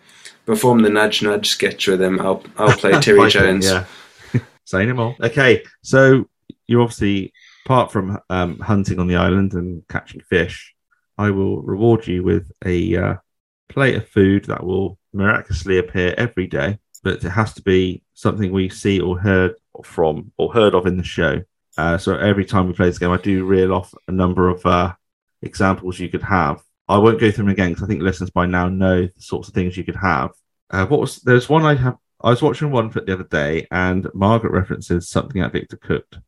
perform 0.46 0.82
the 0.82 0.90
nudge 0.90 1.22
nudge 1.22 1.48
sketch 1.48 1.88
with 1.88 2.00
him. 2.00 2.20
I'll 2.20 2.42
I'll 2.56 2.76
play 2.76 2.92
Terry 3.00 3.18
Like 3.18 3.34
it, 3.34 3.38
Jones. 3.38 3.66
Yeah. 3.66 3.84
Say 4.64 4.86
no 4.86 4.94
more. 4.94 5.16
Okay, 5.20 5.62
so 5.82 6.28
you 6.66 6.80
obviously, 6.80 7.32
apart 7.66 7.90
from 7.92 8.18
um, 8.30 8.58
hunting 8.60 8.98
on 8.98 9.06
the 9.06 9.16
island 9.16 9.54
and 9.54 9.86
catching 9.88 10.20
fish, 10.20 10.74
I 11.18 11.30
will 11.30 11.62
reward 11.62 12.06
you 12.06 12.22
with 12.22 12.50
a 12.64 12.96
uh, 12.96 13.14
plate 13.68 13.96
of 13.96 14.08
food 14.08 14.46
that 14.46 14.64
will 14.64 14.98
miraculously 15.12 15.78
appear 15.78 16.14
every 16.16 16.46
day, 16.46 16.78
but 17.02 17.24
it 17.24 17.30
has 17.30 17.52
to 17.54 17.62
be 17.62 18.02
something 18.14 18.52
we 18.52 18.68
see 18.68 19.00
or 19.00 19.18
heard 19.18 19.54
from 19.84 20.32
or 20.36 20.52
heard 20.52 20.74
of 20.74 20.86
in 20.86 20.96
the 20.96 21.04
show. 21.04 21.42
Uh, 21.76 21.98
so 21.98 22.16
every 22.16 22.44
time 22.44 22.66
we 22.66 22.74
play 22.74 22.86
this 22.86 22.98
game, 22.98 23.10
I 23.10 23.16
do 23.16 23.44
reel 23.44 23.72
off 23.72 23.94
a 24.06 24.12
number 24.12 24.48
of 24.48 24.64
uh, 24.66 24.94
examples 25.40 25.98
you 25.98 26.08
could 26.08 26.22
have. 26.22 26.62
I 26.88 26.98
won't 26.98 27.20
go 27.20 27.30
through 27.30 27.44
them 27.44 27.52
again 27.52 27.70
because 27.70 27.84
I 27.84 27.86
think 27.86 28.02
listeners 28.02 28.30
by 28.30 28.46
now 28.46 28.68
know 28.68 29.06
the 29.06 29.22
sorts 29.22 29.48
of 29.48 29.54
things 29.54 29.76
you 29.76 29.84
could 29.84 29.96
have. 29.96 30.32
Uh, 30.70 30.86
what 30.86 31.00
was 31.00 31.16
there's 31.18 31.48
one 31.48 31.64
I 31.64 31.74
have 31.74 31.96
I 32.22 32.30
was 32.30 32.42
watching 32.42 32.70
one 32.70 32.90
for 32.90 33.00
the 33.00 33.14
other 33.14 33.24
day, 33.24 33.66
and 33.70 34.08
Margaret 34.14 34.52
references 34.52 35.08
something 35.08 35.42
that 35.42 35.52
Victor 35.52 35.76
cooked, 35.76 36.18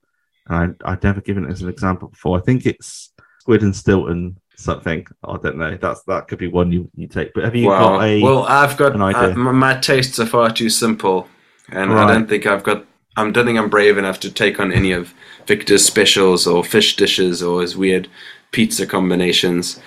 and 0.48 0.76
I, 0.84 0.92
I'd 0.92 1.04
never 1.04 1.20
given 1.20 1.44
it 1.44 1.52
as 1.52 1.62
an 1.62 1.68
example 1.68 2.08
before. 2.08 2.38
I 2.38 2.42
think 2.42 2.66
it's 2.66 3.12
squid 3.40 3.62
and 3.62 3.76
Stilton 3.76 4.38
something. 4.56 5.06
I 5.24 5.36
don't 5.42 5.56
know. 5.58 5.76
That's 5.76 6.02
that 6.04 6.28
could 6.28 6.38
be 6.38 6.48
one 6.48 6.72
you, 6.72 6.90
you 6.96 7.06
take. 7.08 7.34
But 7.34 7.44
have 7.44 7.54
you 7.56 7.68
Well, 7.68 7.98
got 7.98 8.04
a? 8.04 8.22
well, 8.22 8.42
I've 8.44 8.76
got 8.76 8.94
an 8.94 9.02
idea? 9.02 9.32
uh, 9.32 9.34
my, 9.36 9.52
my 9.52 9.74
tastes 9.80 10.18
are 10.18 10.26
far 10.26 10.50
too 10.50 10.70
simple, 10.70 11.28
and 11.70 11.92
Right. 11.92 12.04
I 12.08 12.12
don't 12.12 12.28
think 12.28 12.46
I've 12.46 12.62
got. 12.64 12.84
I'm 13.16 13.32
don't 13.32 13.46
think 13.46 13.58
I'm 13.58 13.70
brave 13.70 13.96
enough 13.96 14.18
to 14.20 14.30
take 14.32 14.58
on 14.58 14.72
any 14.72 14.90
of 14.92 15.14
Victor's 15.46 15.84
specials 15.84 16.46
or 16.46 16.64
fish 16.64 16.96
dishes 16.96 17.42
or 17.42 17.62
his 17.62 17.76
weird 17.76 18.08
pizza 18.50 18.86
combinations. 18.86 19.80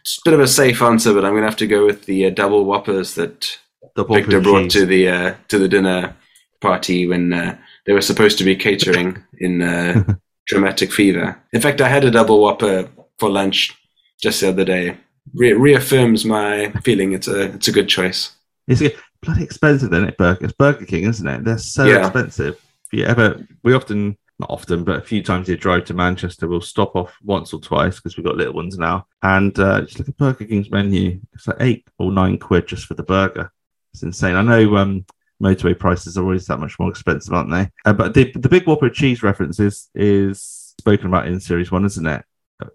It's 0.00 0.18
a 0.18 0.22
bit 0.24 0.34
of 0.34 0.40
a 0.40 0.48
safe 0.48 0.82
answer, 0.82 1.14
but 1.14 1.24
I'm 1.24 1.30
going 1.32 1.42
to 1.42 1.48
have 1.48 1.56
to 1.58 1.66
go 1.68 1.86
with 1.86 2.06
the 2.06 2.26
uh, 2.26 2.30
double 2.30 2.64
whoppers 2.64 3.14
that 3.14 3.56
double 3.94 4.16
Victor 4.16 4.40
brought 4.40 4.62
cheese? 4.64 4.72
to 4.72 4.86
the 4.86 5.08
uh, 5.08 5.34
to 5.48 5.58
the 5.60 5.68
dinner 5.68 6.16
party 6.60 7.06
when 7.06 7.32
uh, 7.32 7.56
they 7.86 7.92
were 7.92 8.00
supposed 8.00 8.38
to 8.38 8.44
be 8.44 8.56
catering 8.56 9.22
in 9.38 9.62
uh, 9.62 10.02
Dramatic 10.46 10.92
Fever. 10.92 11.40
In 11.52 11.60
fact, 11.60 11.80
I 11.80 11.88
had 11.88 12.02
a 12.04 12.10
double 12.10 12.40
whopper 12.40 12.88
for 13.20 13.30
lunch 13.30 13.76
just 14.22 14.40
the 14.40 14.48
other 14.48 14.64
day. 14.64 14.96
Re- 15.34 15.52
reaffirms 15.52 16.24
my 16.24 16.70
feeling 16.84 17.12
it's 17.12 17.28
a 17.28 17.52
it's 17.54 17.68
a 17.68 17.72
good 17.72 17.88
choice. 17.88 18.32
It's 18.68 18.82
bloody 19.22 19.44
expensive, 19.44 19.90
then 19.90 20.04
it 20.04 20.16
Burger. 20.16 20.44
It's 20.46 20.54
Burger 20.54 20.84
King, 20.84 21.04
isn't 21.04 21.26
it? 21.26 21.44
They're 21.44 21.58
so 21.58 21.84
Yeah. 21.84 22.06
expensive. 22.06 22.54
If 22.92 22.98
you 22.98 23.04
ever, 23.04 23.46
we 23.62 23.72
often, 23.74 24.16
not 24.38 24.50
often, 24.50 24.84
but 24.84 24.98
a 24.98 25.02
few 25.02 25.22
times 25.22 25.48
you 25.48 25.56
drive 25.56 25.84
to 25.86 25.94
Manchester, 25.94 26.48
we'll 26.48 26.60
stop 26.60 26.94
off 26.96 27.16
once 27.22 27.52
or 27.52 27.60
twice 27.60 27.96
because 27.96 28.16
we've 28.16 28.26
got 28.26 28.36
little 28.36 28.54
ones 28.54 28.76
now, 28.78 29.06
and 29.22 29.56
uh, 29.58 29.82
just 29.82 29.98
look 29.98 30.08
at 30.08 30.16
Burger 30.16 30.44
King's 30.44 30.70
menu. 30.70 31.20
It's 31.34 31.46
like 31.46 31.56
eight 31.60 31.86
or 31.98 32.10
nine 32.12 32.38
quid 32.38 32.66
just 32.66 32.86
for 32.86 32.94
the 32.94 33.02
burger. 33.04 33.52
It's 33.94 34.02
insane. 34.02 34.34
I 34.36 34.42
know 34.42 34.76
um, 34.76 35.04
motorway 35.42 35.78
prices 35.78 36.16
are 36.18 36.22
always 36.22 36.46
that 36.46 36.58
much 36.58 36.78
more 36.78 36.90
expensive, 36.90 37.32
aren't 37.32 37.50
they? 37.50 37.68
Uh, 37.84 37.92
but 37.92 38.14
the 38.14 38.32
the 38.32 38.48
big 38.48 38.66
Whopper 38.66 38.90
cheese 38.90 39.22
reference 39.22 39.60
is 39.60 39.88
is 39.94 40.74
spoken 40.80 41.06
about 41.06 41.26
in 41.28 41.38
series 41.40 41.70
one, 41.70 41.84
isn't 41.84 42.06
it? 42.06 42.24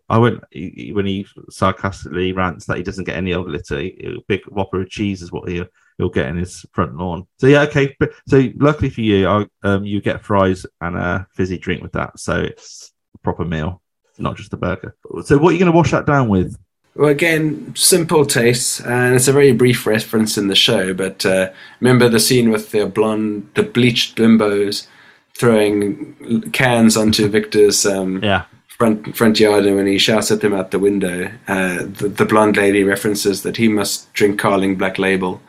I 0.09 0.37
he- 0.51 0.91
when 0.93 1.05
he 1.05 1.25
sarcastically 1.49 2.31
rants 2.33 2.65
that 2.65 2.77
he 2.77 2.83
doesn't 2.83 3.05
get 3.05 3.17
any 3.17 3.33
old 3.33 3.49
litter. 3.49 3.79
he- 3.79 4.23
Big 4.27 4.43
Whopper 4.45 4.81
of 4.81 4.89
cheese 4.89 5.21
is 5.21 5.31
what 5.31 5.49
he 5.49 5.63
he'll 5.97 6.09
get 6.09 6.27
in 6.27 6.37
his 6.37 6.65
front 6.73 6.95
lawn. 6.95 7.25
So 7.39 7.47
yeah, 7.47 7.61
okay. 7.63 7.95
But 7.99 8.11
so 8.27 8.49
luckily 8.57 8.89
for 8.89 9.01
you, 9.01 9.27
I, 9.27 9.45
um, 9.63 9.83
you 9.83 9.99
get 9.99 10.23
fries 10.23 10.65
and 10.81 10.95
a 10.95 11.27
fizzy 11.33 11.57
drink 11.57 11.81
with 11.81 11.93
that. 11.93 12.19
So 12.19 12.39
it's 12.41 12.91
a 13.15 13.17
proper 13.19 13.43
meal, 13.45 13.81
not 14.19 14.37
just 14.37 14.53
a 14.53 14.57
burger. 14.57 14.95
So 15.23 15.37
what 15.37 15.49
are 15.49 15.53
you 15.53 15.59
going 15.59 15.71
to 15.71 15.75
wash 15.77 15.91
that 15.91 16.05
down 16.05 16.29
with? 16.29 16.55
Well, 16.95 17.09
again, 17.09 17.75
simple 17.75 18.25
tastes, 18.25 18.79
and 18.81 19.15
it's 19.15 19.27
a 19.27 19.31
very 19.33 19.51
brief 19.51 19.85
reference 19.85 20.35
in 20.37 20.47
the 20.47 20.55
show. 20.55 20.93
But 20.95 21.25
uh, 21.25 21.51
remember 21.79 22.09
the 22.09 22.19
scene 22.19 22.49
with 22.49 22.71
the 22.71 22.87
blonde, 22.87 23.49
the 23.53 23.61
bleached 23.63 24.17
bimbos 24.17 24.87
throwing 25.35 26.49
cans 26.53 26.97
onto 26.97 27.27
Victor's 27.37 27.85
um, 27.85 28.23
Yeah, 28.23 28.45
front 28.77 29.15
front 29.15 29.39
yard, 29.39 29.65
and 29.65 29.75
when 29.75 29.87
he 29.87 29.97
shouts 29.97 30.31
at 30.31 30.41
them 30.41 30.53
out 30.53 30.71
the 30.71 30.79
window, 30.79 31.31
uh, 31.47 31.79
the, 31.83 32.11
the 32.15 32.25
blonde 32.25 32.57
lady 32.57 32.83
references 32.83 33.43
that 33.43 33.57
he 33.57 33.67
must 33.67 34.11
drink 34.13 34.39
Carling 34.39 34.77
Black 34.77 34.97
Label. 34.97 35.41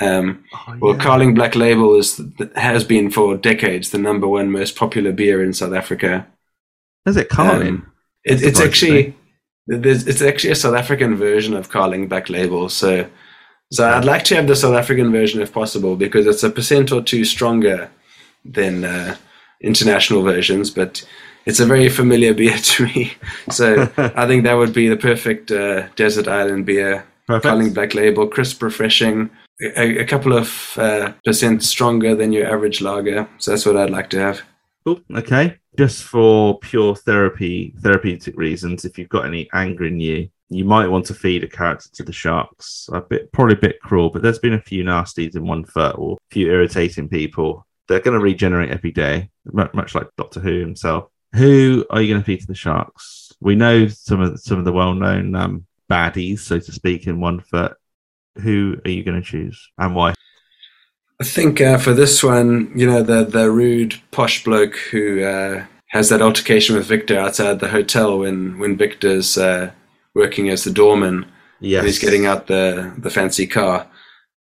Um, 0.00 0.44
Oh, 0.52 0.76
well, 0.80 0.94
yeah. 0.94 1.02
Carling 1.02 1.34
Black 1.34 1.54
Label 1.54 1.96
is 1.98 2.20
has 2.56 2.84
been 2.84 3.10
for 3.10 3.36
decades 3.36 3.90
the 3.90 3.98
number 3.98 4.26
one 4.26 4.50
most 4.50 4.76
popular 4.76 5.12
beer 5.12 5.42
in 5.42 5.52
South 5.52 5.72
Africa. 5.72 6.26
is 7.06 7.16
it 7.16 7.28
Carlin? 7.28 7.68
Um, 7.68 7.92
it, 8.24 8.42
it's 8.42 8.60
actually 8.60 9.14
there's, 9.66 10.06
it's 10.06 10.22
actually 10.22 10.50
a 10.50 10.56
South 10.56 10.74
African 10.74 11.16
version 11.16 11.54
of 11.54 11.70
Carling 11.70 12.08
Black 12.08 12.28
Label. 12.28 12.68
So, 12.68 13.08
so 13.72 13.88
I'd 13.88 14.04
like 14.04 14.24
to 14.24 14.36
have 14.36 14.46
the 14.46 14.56
South 14.56 14.74
African 14.74 15.10
version 15.10 15.40
if 15.40 15.52
possible 15.52 15.96
because 15.96 16.26
it's 16.26 16.42
a 16.42 16.50
percent 16.50 16.92
or 16.92 17.02
two 17.02 17.24
stronger 17.24 17.90
than 18.44 18.84
uh, 18.84 19.16
international 19.62 20.22
versions, 20.22 20.70
but 20.70 21.06
it's 21.46 21.60
a 21.60 21.66
very 21.66 21.88
familiar 21.88 22.34
beer 22.40 22.56
to 22.56 22.84
me. 22.84 23.12
So 23.50 23.90
I 23.96 24.26
think 24.26 24.44
that 24.44 24.54
would 24.54 24.72
be 24.72 24.88
the 24.88 24.96
perfect 24.96 25.50
uh, 25.50 25.88
desert 25.96 26.28
island 26.28 26.66
beer. 26.66 27.06
Perfect. 27.26 27.44
Carling 27.44 27.72
Black 27.72 27.94
Label, 27.94 28.26
crisp, 28.26 28.62
refreshing, 28.62 29.30
a, 29.60 30.00
a 30.00 30.04
couple 30.04 30.36
of 30.36 30.74
uh, 30.76 31.12
percent 31.24 31.62
stronger 31.62 32.14
than 32.14 32.32
your 32.32 32.46
average 32.46 32.82
lager. 32.82 33.26
So 33.38 33.50
that's 33.50 33.64
what 33.64 33.78
I'd 33.78 33.90
like 33.90 34.10
to 34.10 34.18
have. 34.18 34.42
Cool. 34.84 35.00
Okay. 35.14 35.56
Just 35.78 36.04
for 36.04 36.58
pure 36.58 36.94
therapy, 36.94 37.74
therapeutic 37.78 38.36
reasons, 38.36 38.84
if 38.84 38.98
you've 38.98 39.08
got 39.08 39.24
any 39.24 39.48
anger 39.54 39.86
in 39.86 40.00
you, 40.00 40.28
you 40.50 40.64
might 40.64 40.88
want 40.88 41.06
to 41.06 41.14
feed 41.14 41.42
a 41.42 41.48
character 41.48 41.88
to 41.94 42.02
the 42.02 42.12
sharks. 42.12 42.88
A 42.92 43.00
bit, 43.00 43.32
probably 43.32 43.54
a 43.54 43.58
bit 43.58 43.80
cruel, 43.80 44.10
but 44.10 44.22
there's 44.22 44.38
been 44.38 44.54
a 44.54 44.60
few 44.60 44.84
nasties 44.84 45.34
in 45.34 45.46
one 45.46 45.64
foot 45.64 45.96
or 45.98 46.14
a 46.14 46.34
few 46.34 46.50
irritating 46.50 47.08
people. 47.08 47.66
They're 47.88 48.00
going 48.00 48.18
to 48.18 48.22
regenerate 48.22 48.70
every 48.70 48.92
day, 48.92 49.30
much 49.52 49.94
like 49.94 50.08
Doctor 50.16 50.40
Who 50.40 50.60
himself. 50.60 51.08
Who 51.34 51.84
are 51.90 52.00
you 52.00 52.12
going 52.12 52.20
to 52.20 52.24
feed 52.24 52.40
to 52.40 52.46
the 52.46 52.54
Sharks? 52.54 53.32
We 53.40 53.56
know 53.56 53.88
some 53.88 54.20
of 54.20 54.32
the, 54.32 54.38
some 54.38 54.58
of 54.58 54.64
the 54.64 54.72
well-known 54.72 55.34
um, 55.34 55.66
baddies, 55.90 56.38
so 56.40 56.60
to 56.60 56.72
speak, 56.72 57.06
in 57.06 57.20
one 57.20 57.40
foot. 57.40 57.76
Who 58.36 58.80
are 58.84 58.90
you 58.90 59.02
going 59.04 59.20
to 59.20 59.26
choose 59.26 59.70
and 59.78 59.94
why? 59.94 60.14
I 61.20 61.24
think 61.24 61.60
uh, 61.60 61.78
for 61.78 61.92
this 61.92 62.22
one, 62.22 62.72
you 62.74 62.86
know, 62.86 63.02
the 63.02 63.24
the 63.24 63.50
rude 63.50 64.00
posh 64.10 64.42
bloke 64.42 64.76
who 64.76 65.22
uh, 65.22 65.64
has 65.88 66.08
that 66.08 66.22
altercation 66.22 66.76
with 66.76 66.86
Victor 66.86 67.18
outside 67.18 67.60
the 67.60 67.68
hotel 67.68 68.18
when 68.18 68.58
when 68.58 68.76
Victor's 68.76 69.38
uh, 69.38 69.70
working 70.14 70.48
as 70.48 70.64
the 70.64 70.72
doorman 70.72 71.26
Yes, 71.60 71.78
and 71.78 71.86
he's 71.86 71.98
getting 72.00 72.26
out 72.26 72.48
the 72.48 72.92
the 72.98 73.10
fancy 73.10 73.46
car. 73.46 73.86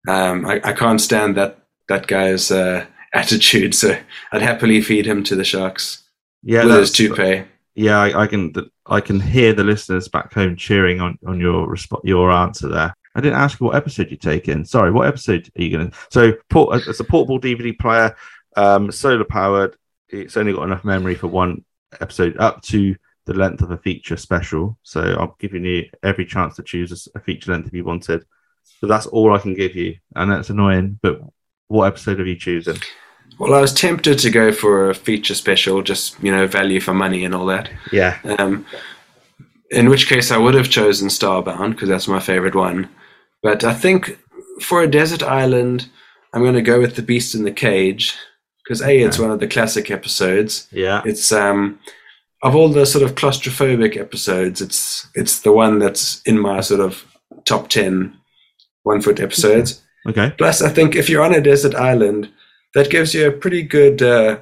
Um, 0.09 0.47
I, 0.47 0.61
I 0.65 0.73
can't 0.73 1.01
stand 1.01 1.37
that 1.37 1.59
that 1.89 2.07
guy's 2.07 2.51
uh, 2.51 2.87
attitude, 3.13 3.75
so 3.83 3.97
I'd 4.33 4.43
happily 4.43 4.81
feed 4.81 5.07
him 5.07 5.23
to 5.25 5.37
the 5.37 5.45
sharks 5.45 6.02
Yeah, 6.43 6.65
with 6.65 6.77
his 6.77 6.93
toupee. 6.93 7.45
yeah, 7.75 8.01
I, 8.01 8.23
I 8.23 8.27
can 8.27 8.53
I 8.87 9.01
can 9.01 9.21
hear 9.21 9.53
the 9.53 9.65
listeners 9.65 10.09
back 10.09 10.33
home 10.33 10.57
cheering 10.57 11.01
on 11.01 11.19
on 11.27 11.41
your 11.41 11.67
resp- 11.69 12.05
your 12.05 12.31
answer 12.31 12.69
there. 12.69 12.95
I 13.15 13.21
didn't 13.21 13.39
ask 13.39 13.61
you 13.61 13.67
what 13.67 13.77
episode 13.77 14.11
you 14.11 14.17
take 14.17 14.49
in. 14.49 14.65
Sorry, 14.65 14.91
what 14.91 15.07
episode 15.07 15.51
are 15.57 15.63
you 15.63 15.77
going 15.77 15.91
to? 15.91 15.97
So, 16.11 16.33
port, 16.49 16.83
it's 16.87 17.01
a 17.01 17.05
portable 17.05 17.39
DVD 17.39 17.79
player, 17.79 18.17
um, 18.57 18.91
solar 18.91 19.25
powered. 19.25 19.77
It's 20.09 20.37
only 20.37 20.53
got 20.53 20.65
enough 20.65 20.85
memory 20.85 21.15
for 21.15 21.29
one 21.29 21.65
episode, 22.01 22.37
up 22.39 22.63
to 22.63 22.97
the 23.27 23.35
length 23.35 23.63
of 23.63 23.71
a 23.71 23.77
feature 23.77 24.17
special. 24.17 24.79
So, 24.83 25.03
I'm 25.03 25.33
giving 25.39 25.65
you 25.65 25.85
every 26.03 26.25
chance 26.25 26.57
to 26.57 26.63
choose 26.63 27.07
a 27.15 27.21
feature 27.21 27.53
length 27.53 27.69
if 27.69 27.75
you 27.75 27.85
wanted. 27.85 28.25
But 28.81 28.89
that's 28.89 29.07
all 29.07 29.35
I 29.35 29.39
can 29.39 29.55
give 29.55 29.77
you, 29.77 29.97
and 30.17 30.31
that's 30.31 30.51
annoying. 30.51 30.99
But 31.03 31.21
what 31.69 31.89
episode 31.89 32.19
are 32.19 32.27
you 32.27 32.37
choosing? 32.37 32.79
Well, 33.39 33.55
I 33.55 33.61
was 33.61 33.73
tempted 33.75 34.19
to 34.21 34.31
go 34.31 34.53
for 34.53 34.91
a 34.91 34.95
feature 34.95 35.35
special, 35.35 35.83
just 35.83 36.23
you 36.23 36.31
know, 36.31 36.47
value 36.47 36.81
for 36.81 36.95
money 36.95 37.25
and 37.25 37.35
all 37.35 37.47
that. 37.47 37.71
Yeah, 37.93 38.19
Um, 38.39 38.67
in 39.71 39.89
which 39.89 40.07
case, 40.07 40.31
I 40.31 40.37
would 40.37 40.55
have 40.55 40.69
chosen 40.69 41.09
Starbound 41.09 41.71
because 41.73 41.89
that's 41.89 42.09
my 42.09 42.21
favorite 42.21 42.55
one. 42.55 42.89
But 43.43 43.65
I 43.65 43.75
think 43.75 44.19
for 44.61 44.83
a 44.83 44.87
desert 44.91 45.23
island, 45.23 45.89
I'm 46.33 46.43
going 46.43 46.55
to 46.55 46.63
go 46.63 46.79
with 46.81 46.95
The 46.97 47.03
Beast 47.03 47.35
in 47.35 47.45
the 47.45 47.51
Cage 47.53 48.15
because 48.63 48.83
a 48.83 48.99
it's 49.01 49.19
one 49.19 49.31
of 49.31 49.41
the 49.41 49.49
classic 49.49 49.91
episodes. 49.91 50.69
yeah, 50.71 51.03
It's 51.05 51.33
um 51.33 51.79
of 52.45 52.55
all 52.57 52.69
the 52.69 52.85
sort 52.87 53.05
of 53.05 53.15
claustrophobic 53.15 53.97
episodes, 53.97 54.61
it's 54.61 55.07
it's 55.15 55.41
the 55.41 55.53
one 55.53 55.79
that's 55.79 56.21
in 56.27 56.39
my 56.39 56.61
sort 56.61 56.81
of 56.81 57.05
top 57.45 57.69
10 57.69 58.17
one 58.85 59.01
foot 59.01 59.21
episodes. 59.21 59.81
okay, 60.07 60.33
Plus, 60.39 60.61
I 60.63 60.69
think 60.69 60.95
if 60.97 61.09
you're 61.09 61.25
on 61.25 61.35
a 61.35 61.41
desert 61.41 61.75
island, 61.75 62.29
that 62.75 62.91
gives 62.91 63.15
you 63.15 63.29
a 63.29 63.33
pretty 63.33 63.63
good 63.63 64.03
uh, 64.03 64.39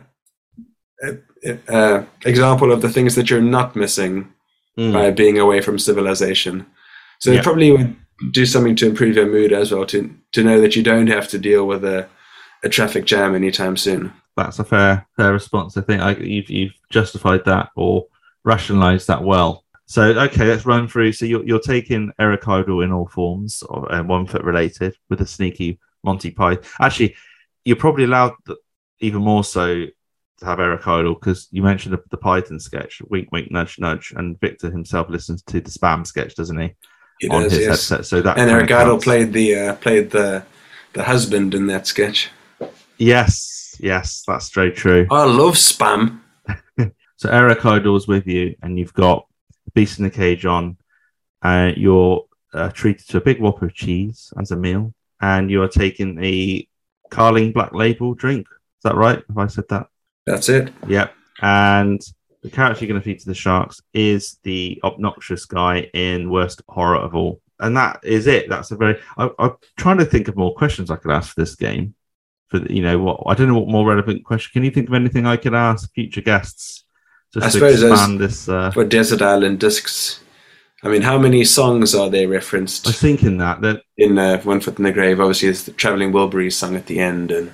uh, 1.06 1.12
uh, 1.68 2.04
example 2.24 2.72
of 2.72 2.82
the 2.82 2.88
things 2.88 3.14
that 3.14 3.30
you're 3.30 3.40
not 3.40 3.76
missing 3.76 4.32
Mm. 4.78 4.92
by 4.92 5.10
being 5.10 5.36
away 5.38 5.60
from 5.60 5.78
civilization. 5.80 6.64
So 7.18 7.32
Yeah. 7.32 7.40
it 7.40 7.44
probably 7.44 7.72
would 7.72 7.96
do 8.32 8.46
something 8.46 8.76
to 8.76 8.86
improve 8.86 9.16
your 9.16 9.26
mood 9.26 9.52
as 9.52 9.72
well 9.72 9.84
to 9.86 10.08
to 10.32 10.44
know 10.44 10.60
that 10.60 10.76
you 10.76 10.82
don't 10.82 11.08
have 11.08 11.26
to 11.28 11.38
deal 11.38 11.66
with 11.66 11.84
a, 11.84 12.06
a 12.62 12.68
traffic 12.68 13.04
jam 13.04 13.34
anytime 13.34 13.76
soon. 13.76 14.12
that's 14.36 14.58
a 14.60 14.64
fair 14.64 15.06
fair 15.16 15.32
response. 15.32 15.76
I 15.76 15.80
think 15.82 16.00
I, 16.00 16.12
you've 16.12 16.48
you've 16.48 16.72
justified 16.88 17.44
that 17.46 17.70
or 17.76 18.06
rationalised 18.44 19.08
that 19.08 19.22
well. 19.24 19.64
So 19.86 20.02
okay, 20.26 20.46
let's 20.46 20.64
run 20.64 20.86
through. 20.88 21.12
So 21.12 21.26
you're 21.26 21.44
you're 21.44 21.58
taking 21.74 22.12
Eric 22.18 22.46
Idle 22.46 22.82
in 22.82 22.92
all 22.92 23.08
forms, 23.08 23.62
or 23.68 23.92
uh, 23.92 24.02
one 24.04 24.26
foot 24.26 24.44
related, 24.44 24.94
with 25.10 25.20
a 25.20 25.26
sneaky 25.26 25.78
Monty 26.04 26.30
Python. 26.30 26.64
Actually, 26.80 27.16
you're 27.70 27.76
probably 27.76 28.02
allowed 28.02 28.34
th- 28.48 28.58
even 28.98 29.22
more 29.22 29.44
so 29.44 29.86
to 30.38 30.44
have 30.44 30.58
Eric 30.58 30.88
Idle 30.88 31.14
because 31.14 31.46
you 31.52 31.62
mentioned 31.62 31.94
the, 31.94 32.02
the 32.10 32.16
Python 32.16 32.58
sketch, 32.58 33.00
wink, 33.08 33.28
wink, 33.30 33.52
nudge, 33.52 33.78
nudge, 33.78 34.12
and 34.16 34.40
Victor 34.40 34.72
himself 34.72 35.08
listens 35.08 35.40
to 35.44 35.60
the 35.60 35.70
spam 35.70 36.04
sketch, 36.04 36.34
doesn't 36.34 36.58
he? 36.58 36.74
He 37.20 37.28
on 37.28 37.44
does, 37.44 37.52
his 37.52 37.60
yes. 37.60 37.68
headset. 37.68 38.06
So 38.06 38.22
that 38.22 38.38
And 38.38 38.50
Eric 38.50 38.72
Idle 38.72 38.98
played 38.98 39.32
the 39.32 39.54
uh, 39.54 39.74
played 39.76 40.10
the 40.10 40.44
the 40.94 41.04
husband 41.04 41.54
in 41.54 41.68
that 41.68 41.86
sketch. 41.86 42.30
Yes, 42.98 43.76
yes, 43.78 44.24
that's 44.26 44.50
very 44.50 44.72
true. 44.72 45.06
I 45.12 45.24
love 45.24 45.54
spam. 45.54 46.20
So 47.20 47.28
Eric 47.28 47.66
Idle's 47.66 48.08
with 48.08 48.26
you, 48.26 48.56
and 48.62 48.78
you've 48.78 48.94
got 48.94 49.26
Beast 49.74 49.98
in 49.98 50.04
the 50.04 50.10
Cage 50.10 50.46
on, 50.46 50.78
and 51.42 51.76
you're 51.76 52.24
uh, 52.54 52.70
treated 52.70 53.06
to 53.08 53.18
a 53.18 53.20
big 53.20 53.38
whopper 53.42 53.66
of 53.66 53.74
cheese 53.74 54.32
as 54.40 54.52
a 54.52 54.56
meal, 54.56 54.94
and 55.20 55.50
you 55.50 55.60
are 55.60 55.68
taking 55.68 56.18
a 56.24 56.66
Carling 57.10 57.52
Black 57.52 57.72
Label 57.74 58.14
drink. 58.14 58.46
Is 58.50 58.82
that 58.84 58.94
right? 58.94 59.22
Have 59.28 59.38
I 59.38 59.46
said 59.46 59.64
that? 59.68 59.88
That's 60.26 60.48
it. 60.48 60.72
Yep. 60.86 61.12
And 61.42 62.00
the 62.42 62.50
character 62.50 62.84
you're 62.84 62.92
going 62.92 63.00
to 63.00 63.04
feed 63.04 63.20
to 63.20 63.26
the 63.26 63.34
sharks 63.34 63.82
is 63.92 64.38
the 64.44 64.80
obnoxious 64.84 65.44
guy 65.44 65.90
in 65.92 66.30
Worst 66.30 66.62
Horror 66.68 66.96
of 66.96 67.14
All. 67.14 67.40
And 67.58 67.76
that 67.76 68.00
is 68.02 68.26
it. 68.26 68.48
That's 68.48 68.70
a 68.70 68.76
very. 68.76 68.98
I, 69.18 69.28
I'm 69.38 69.56
trying 69.76 69.98
to 69.98 70.06
think 70.06 70.28
of 70.28 70.36
more 70.36 70.54
questions 70.54 70.90
I 70.90 70.96
could 70.96 71.10
ask 71.10 71.34
for 71.34 71.40
this 71.40 71.54
game. 71.56 71.94
For 72.48 72.58
the- 72.58 72.72
you 72.74 72.82
know 72.82 72.98
what, 72.98 73.22
I 73.26 73.34
don't 73.34 73.48
know 73.48 73.58
what 73.58 73.68
more 73.68 73.86
relevant 73.86 74.24
question. 74.24 74.50
Can 74.54 74.64
you 74.64 74.70
think 74.70 74.88
of 74.88 74.94
anything 74.94 75.26
I 75.26 75.36
could 75.36 75.54
ask 75.54 75.92
future 75.92 76.22
guests 76.22 76.84
just 77.34 77.44
I 77.44 77.48
to 77.48 77.52
suppose 77.52 77.82
expand 77.82 78.18
this? 78.18 78.48
Uh, 78.48 78.70
For 78.70 78.84
Desert 78.84 79.20
Island 79.22 79.60
discs. 79.60 80.20
I 80.82 80.88
mean, 80.88 81.02
how 81.02 81.18
many 81.18 81.44
songs 81.44 81.94
are 81.94 82.08
there 82.08 82.28
referenced? 82.28 82.86
I 82.86 82.90
was 82.90 82.96
referenced 82.96 83.00
thinking 83.00 83.38
that 83.38 83.60
that 83.60 83.82
in 83.98 84.18
uh, 84.18 84.40
One 84.42 84.60
Foot 84.60 84.78
in 84.78 84.84
the 84.84 84.92
Grave? 84.92 85.20
Obviously, 85.20 85.48
it's 85.48 85.64
the 85.64 85.72
Traveling 85.72 86.12
Wilburys 86.12 86.54
song 86.54 86.74
at 86.76 86.86
the 86.86 86.98
end, 87.00 87.30
and 87.30 87.52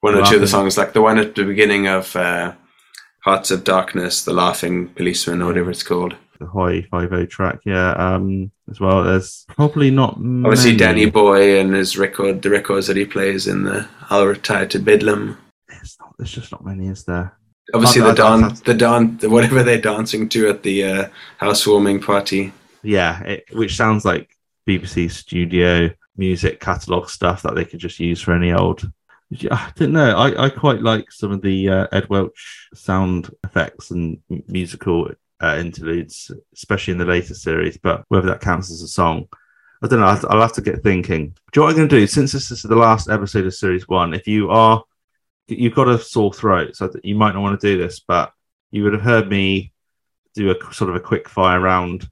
one 0.00 0.14
or 0.14 0.24
two 0.24 0.36
of 0.36 0.40
the 0.40 0.48
songs, 0.48 0.76
like 0.76 0.92
the 0.92 1.02
one 1.02 1.18
at 1.18 1.34
the 1.34 1.44
beginning 1.44 1.86
of 1.86 2.16
uh, 2.16 2.54
Hearts 3.24 3.50
of 3.50 3.64
Darkness, 3.64 4.24
The 4.24 4.32
Laughing 4.32 4.88
Policeman, 4.88 5.42
or 5.42 5.46
whatever 5.46 5.70
it's 5.70 5.82
called. 5.84 6.16
the 6.40 6.46
Hawaii 6.46 6.82
Five 6.90 7.12
O 7.12 7.24
track, 7.26 7.60
yeah. 7.64 7.92
Um, 7.92 8.50
as 8.70 8.80
well 8.80 9.04
there's 9.04 9.44
probably 9.48 9.90
not 9.90 10.14
Obviously, 10.14 10.70
many. 10.70 10.78
Danny 10.78 11.06
Boy 11.06 11.60
and 11.60 11.74
his 11.74 11.98
record, 11.98 12.42
the 12.42 12.50
records 12.50 12.86
that 12.86 12.96
he 12.96 13.04
plays 13.04 13.46
in 13.46 13.62
the 13.62 13.86
I'll 14.08 14.26
Retire 14.26 14.66
to 14.68 14.78
Bedlam. 14.78 15.38
It's 15.68 15.98
not, 16.00 16.14
there's 16.18 16.32
just 16.32 16.50
not 16.50 16.64
many, 16.64 16.88
is 16.88 17.04
there? 17.04 17.36
Obviously, 17.74 18.02
the 18.02 18.22
I- 18.22 18.48
the 18.64 19.16
the 19.20 19.30
whatever 19.30 19.62
they're 19.62 19.80
dancing 19.80 20.28
to 20.30 20.48
at 20.48 20.62
the 20.62 20.84
uh, 20.84 21.08
housewarming 21.38 22.00
party. 22.00 22.52
yeah, 22.82 23.20
it, 23.22 23.44
which 23.52 23.76
sounds 23.76 24.04
like 24.04 24.36
BBC 24.68 25.10
Studio 25.10 25.90
music 26.16 26.60
catalog 26.60 27.08
stuff 27.08 27.42
that 27.42 27.54
they 27.54 27.64
could 27.64 27.80
just 27.80 27.98
use 28.00 28.20
for 28.20 28.32
any 28.34 28.52
old. 28.52 28.90
Yeah, 29.30 29.54
I 29.54 29.72
don't 29.76 29.92
know. 29.92 30.16
I, 30.16 30.46
I 30.46 30.48
quite 30.50 30.82
like 30.82 31.12
some 31.12 31.30
of 31.32 31.40
the 31.42 31.68
uh, 31.68 31.86
Ed 31.92 32.08
Welch 32.08 32.68
sound 32.74 33.30
effects 33.44 33.90
and 33.92 34.18
musical 34.48 35.10
uh, 35.40 35.56
interludes, 35.58 36.30
especially 36.52 36.92
in 36.92 36.98
the 36.98 37.04
later 37.04 37.34
series. 37.34 37.78
But 37.78 38.04
whether 38.08 38.26
that 38.28 38.40
counts 38.40 38.70
as 38.72 38.82
a 38.82 38.88
song, 38.88 39.28
I 39.82 39.86
don't 39.86 40.00
know. 40.00 40.06
I'll, 40.06 40.26
I'll 40.30 40.40
have 40.42 40.52
to 40.54 40.60
get 40.60 40.82
thinking. 40.82 41.28
Do 41.52 41.60
you 41.60 41.62
know 41.62 41.66
what 41.66 41.70
I'm 41.70 41.76
going 41.76 41.88
to 41.90 42.00
do? 42.00 42.06
Since 42.06 42.32
this 42.32 42.50
is 42.50 42.62
the 42.62 42.74
last 42.74 43.08
episode 43.08 43.46
of 43.46 43.54
series 43.54 43.86
one, 43.88 44.14
if 44.14 44.26
you 44.26 44.50
are, 44.50 44.82
you've 45.50 45.74
got 45.74 45.88
a 45.88 45.98
sore 45.98 46.32
throat, 46.32 46.76
so 46.76 46.90
you 47.02 47.14
might 47.14 47.34
not 47.34 47.42
want 47.42 47.60
to 47.60 47.66
do 47.66 47.78
this, 47.82 48.00
but 48.00 48.32
you 48.70 48.84
would 48.84 48.92
have 48.92 49.02
heard 49.02 49.28
me 49.28 49.72
do 50.34 50.50
a 50.50 50.72
sort 50.74 50.90
of 50.90 50.96
a 50.96 51.00
quick 51.00 51.28
fire 51.28 51.60
round 51.60 52.08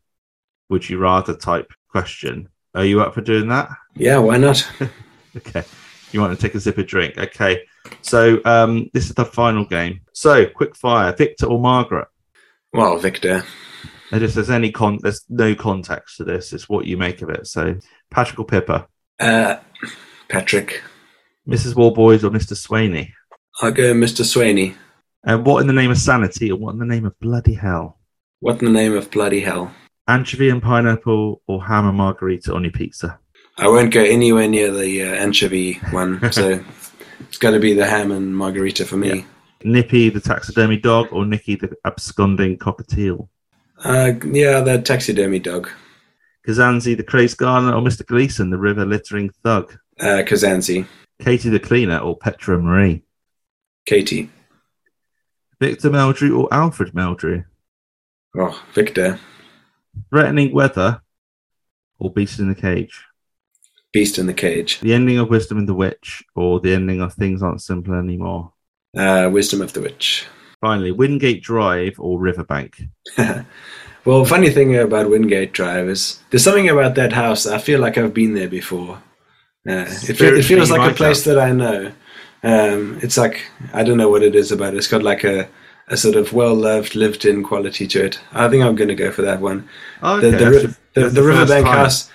would 0.68 0.88
you 0.88 0.98
rather 0.98 1.34
type 1.34 1.72
question. 1.88 2.48
Are 2.74 2.84
you 2.84 3.00
up 3.00 3.14
for 3.14 3.20
doing 3.22 3.48
that? 3.48 3.70
Yeah, 3.94 4.18
why 4.18 4.36
not? 4.38 4.68
Okay. 5.36 5.62
You 6.10 6.20
want 6.20 6.36
to 6.36 6.40
take 6.42 6.54
a 6.56 6.60
sip 6.60 6.78
of 6.78 6.86
drink? 6.86 7.16
Okay. 7.16 7.62
So 8.02 8.40
um, 8.44 8.90
this 8.92 9.04
is 9.08 9.14
the 9.14 9.24
final 9.24 9.64
game. 9.64 10.00
So 10.12 10.46
quick 10.46 10.74
fire, 10.74 11.14
Victor 11.14 11.46
or 11.46 11.60
Margaret? 11.60 12.08
Well, 12.72 12.98
Victor. 12.98 13.44
And 14.10 14.22
if 14.24 14.34
there's 14.34 14.50
any 14.50 14.72
con, 14.72 14.98
there's 15.02 15.24
no 15.28 15.54
context 15.54 16.16
to 16.16 16.24
this. 16.24 16.52
It's 16.52 16.68
what 16.68 16.86
you 16.86 16.96
make 16.96 17.22
of 17.22 17.28
it. 17.30 17.46
So 17.46 17.76
Patrick 18.10 18.40
or 18.40 18.46
Pippa, 18.46 18.88
Uh, 19.20 19.56
Patrick. 20.28 20.82
Mrs. 21.46 21.76
Warboys 21.76 22.24
or 22.24 22.30
Mr. 22.30 22.54
Swainey, 22.54 23.12
I'll 23.60 23.72
go 23.72 23.92
Mr. 23.92 24.24
Swainey. 24.24 24.74
and 25.24 25.44
what 25.44 25.60
in 25.60 25.66
the 25.66 25.72
name 25.72 25.90
of 25.90 25.98
sanity 25.98 26.50
or 26.50 26.56
what 26.58 26.72
in 26.72 26.78
the 26.78 26.86
name 26.86 27.04
of 27.06 27.18
bloody 27.20 27.54
hell? 27.54 27.98
What 28.40 28.60
in 28.62 28.66
the 28.66 28.72
name 28.72 28.96
of 28.96 29.10
bloody 29.10 29.40
hell? 29.40 29.72
Anchovy 30.06 30.48
and 30.48 30.62
pineapple 30.62 31.42
or 31.48 31.64
ham 31.64 31.86
and 31.88 31.96
margarita 31.96 32.54
on 32.54 32.62
your 32.64 32.72
pizza? 32.72 33.18
I 33.56 33.66
won't 33.66 33.92
go 33.92 34.02
anywhere 34.02 34.48
near 34.48 34.70
the 34.70 35.02
uh, 35.02 35.14
anchovy 35.14 35.74
one, 35.90 36.20
so 36.32 36.64
it's 37.20 37.38
got 37.38 37.50
to 37.50 37.58
be 37.58 37.74
the 37.74 37.86
ham 37.86 38.12
and 38.12 38.36
margarita 38.36 38.84
for 38.84 38.96
me. 38.96 39.26
Nippy 39.64 40.08
the 40.08 40.20
taxidermy 40.20 40.76
dog 40.76 41.08
or 41.10 41.26
Nicky 41.26 41.56
the 41.56 41.74
absconding 41.84 42.58
cockatiel? 42.58 43.28
Uh, 43.82 44.12
yeah, 44.24 44.60
the 44.60 44.80
taxidermy 44.80 45.40
dog. 45.40 45.68
Kazanzi 46.46 46.96
the 46.96 47.02
crazed 47.02 47.36
gardener 47.36 47.74
or 47.74 47.82
Mr. 47.82 48.06
Gleason 48.06 48.50
the 48.50 48.56
river 48.56 48.86
littering 48.86 49.30
thug? 49.42 49.76
Uh, 50.00 50.22
Kazanzi. 50.24 50.86
Katie 51.20 51.48
the 51.50 51.58
cleaner 51.58 51.98
or 51.98 52.16
Petra 52.16 52.56
Marie? 52.62 53.02
Katie. 53.88 54.28
Victor 55.58 55.88
Meldrew 55.88 56.38
or 56.38 56.52
Alfred 56.52 56.92
Meldrew? 56.92 57.46
Oh, 58.36 58.62
Victor. 58.74 59.18
Threatening 60.10 60.52
weather 60.52 61.00
or 61.98 62.12
Beast 62.12 62.38
in 62.38 62.50
the 62.50 62.54
Cage? 62.54 63.02
Beast 63.90 64.18
in 64.18 64.26
the 64.26 64.34
cage. 64.34 64.78
The 64.80 64.92
ending 64.92 65.16
of 65.16 65.30
Wisdom 65.30 65.56
and 65.56 65.66
the 65.66 65.72
Witch 65.72 66.22
or 66.34 66.60
the 66.60 66.74
ending 66.74 67.00
of 67.00 67.14
Things 67.14 67.42
Aren't 67.42 67.62
Simple 67.62 67.94
Anymore? 67.94 68.52
Uh, 68.94 69.30
Wisdom 69.32 69.62
of 69.62 69.72
the 69.72 69.80
Witch. 69.80 70.26
Finally, 70.60 70.92
Wingate 70.92 71.42
Drive 71.42 71.98
or 71.98 72.20
Riverbank? 72.20 72.82
well, 74.04 74.26
funny 74.26 74.50
thing 74.50 74.76
about 74.76 75.08
Wingate 75.08 75.54
Drive 75.54 75.88
is 75.88 76.22
there's 76.28 76.44
something 76.44 76.68
about 76.68 76.94
that 76.96 77.14
house. 77.14 77.46
I 77.46 77.56
feel 77.56 77.80
like 77.80 77.96
I've 77.96 78.12
been 78.12 78.34
there 78.34 78.48
before. 78.48 79.02
Uh, 79.66 79.86
it, 79.88 80.20
it 80.20 80.44
feels 80.44 80.70
like 80.70 80.90
a 80.90 80.94
place 80.94 81.24
that 81.24 81.38
I 81.38 81.52
know. 81.52 81.90
Um, 82.42 82.98
it's 83.02 83.16
like 83.16 83.44
I 83.72 83.82
don't 83.82 83.96
know 83.96 84.10
what 84.10 84.22
it 84.22 84.34
is 84.34 84.52
about 84.52 84.74
it. 84.74 84.76
It's 84.76 84.86
got 84.86 85.02
like 85.02 85.24
a, 85.24 85.48
a 85.88 85.96
sort 85.96 86.16
of 86.16 86.32
well 86.32 86.54
loved, 86.54 86.94
lived 86.94 87.24
in 87.24 87.42
quality 87.42 87.86
to 87.88 88.04
it. 88.04 88.20
I 88.32 88.48
think 88.48 88.64
I'm 88.64 88.76
going 88.76 88.88
to 88.88 88.94
go 88.94 89.10
for 89.10 89.22
that 89.22 89.40
one. 89.40 89.68
Okay, 90.02 90.30
the 90.30 90.36
the, 90.36 90.44
that's 90.44 90.62
the, 90.62 90.76
that's 90.94 91.14
the 91.14 91.22
Riverbank 91.22 91.66
time. 91.66 91.76
house. 91.76 92.10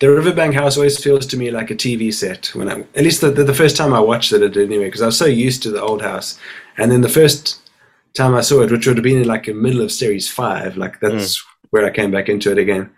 The 0.00 0.10
Riverbank 0.10 0.54
house 0.54 0.76
always 0.76 1.02
feels 1.02 1.24
to 1.26 1.36
me 1.36 1.50
like 1.50 1.70
a 1.70 1.74
TV 1.74 2.12
set. 2.12 2.46
When 2.54 2.68
I, 2.68 2.80
at 2.94 3.04
least 3.04 3.20
the, 3.20 3.30
the, 3.30 3.54
first 3.54 3.76
time 3.76 3.94
I 3.94 4.00
watched 4.00 4.32
it, 4.32 4.42
it 4.42 4.52
did 4.52 4.68
anyway, 4.68 4.86
because 4.86 5.02
I 5.02 5.06
was 5.06 5.16
so 5.16 5.24
used 5.24 5.62
to 5.62 5.70
the 5.70 5.80
old 5.80 6.02
house. 6.02 6.38
And 6.76 6.90
then 6.90 7.00
the 7.00 7.08
first 7.08 7.60
time 8.12 8.34
I 8.34 8.40
saw 8.40 8.62
it, 8.62 8.72
which 8.72 8.86
would 8.86 8.96
have 8.96 9.04
been 9.04 9.22
in 9.22 9.28
like 9.28 9.46
the 9.46 9.54
middle 9.54 9.80
of 9.80 9.92
series 9.92 10.28
five, 10.28 10.76
like 10.76 11.00
that's 11.00 11.42
where 11.70 11.84
I 11.84 11.90
came 11.90 12.10
back 12.10 12.28
into 12.28 12.50
it 12.50 12.58
again. 12.58 12.90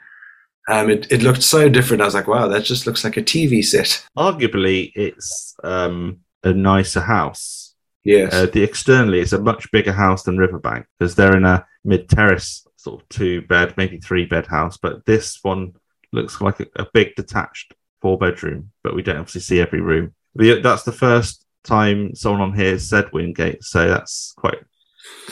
Um, 0.68 0.90
it, 0.90 1.10
it 1.12 1.22
looked 1.22 1.42
so 1.42 1.68
different. 1.68 2.02
I 2.02 2.06
was 2.06 2.14
like, 2.14 2.26
wow, 2.26 2.48
that 2.48 2.64
just 2.64 2.86
looks 2.86 3.04
like 3.04 3.16
a 3.16 3.22
TV 3.22 3.64
set. 3.64 4.04
Arguably, 4.18 4.90
it's 4.94 5.54
um, 5.62 6.20
a 6.46 6.54
nicer 6.54 7.00
house. 7.00 7.74
Yes. 8.04 8.32
Uh, 8.32 8.46
the 8.46 8.62
externally, 8.62 9.20
it's 9.20 9.32
a 9.32 9.40
much 9.40 9.70
bigger 9.72 9.92
house 9.92 10.22
than 10.22 10.38
Riverbank 10.38 10.86
because 10.98 11.16
they're 11.16 11.36
in 11.36 11.44
a 11.44 11.66
mid 11.84 12.08
terrace 12.08 12.66
sort 12.76 13.02
of 13.02 13.08
two 13.08 13.42
bed, 13.42 13.74
maybe 13.76 13.98
three 13.98 14.24
bed 14.24 14.46
house. 14.46 14.76
But 14.76 15.04
this 15.06 15.40
one 15.42 15.74
looks 16.12 16.40
like 16.40 16.60
a, 16.60 16.66
a 16.76 16.86
big 16.94 17.16
detached 17.16 17.74
four 18.00 18.16
bedroom, 18.16 18.70
but 18.84 18.94
we 18.94 19.02
don't 19.02 19.16
obviously 19.16 19.40
see 19.40 19.60
every 19.60 19.80
room. 19.80 20.14
The, 20.36 20.60
that's 20.60 20.84
the 20.84 20.92
first 20.92 21.44
time 21.64 22.14
someone 22.14 22.42
on 22.42 22.54
here 22.54 22.78
said 22.78 23.10
Wingate, 23.12 23.64
so 23.64 23.88
that's 23.88 24.32
quite 24.36 24.58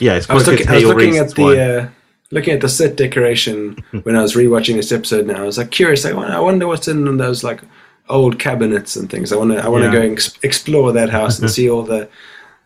yeah. 0.00 0.14
It's 0.14 0.28
I 0.28 0.34
was, 0.34 0.44
quite 0.44 0.58
looking, 0.58 0.68
I 0.68 0.74
was 0.74 0.84
looking 0.84 1.16
at 1.18 1.34
the 1.34 1.60
uh, 1.60 1.88
looking 2.32 2.54
at 2.54 2.60
the 2.60 2.68
set 2.68 2.96
decoration 2.96 3.76
when 4.02 4.16
I 4.16 4.22
was 4.22 4.34
rewatching 4.34 4.74
this 4.74 4.90
episode. 4.90 5.28
Now 5.28 5.42
I 5.42 5.46
was 5.46 5.58
like 5.58 5.70
curious. 5.70 6.04
Like, 6.04 6.14
I 6.16 6.40
wonder 6.40 6.66
what's 6.66 6.88
in 6.88 7.16
those 7.18 7.44
like 7.44 7.60
old 8.08 8.38
cabinets 8.38 8.96
and 8.96 9.10
things. 9.10 9.32
I 9.32 9.36
want 9.36 9.52
to 9.52 9.64
I 9.64 9.68
want 9.68 9.82
to 9.84 9.88
Yeah. 9.88 9.94
go 9.94 10.02
and 10.02 10.12
ex- 10.12 10.38
explore 10.42 10.92
that 10.92 11.10
house 11.10 11.38
and 11.38 11.50
see 11.58 11.68
all 11.70 11.82
the 11.82 12.08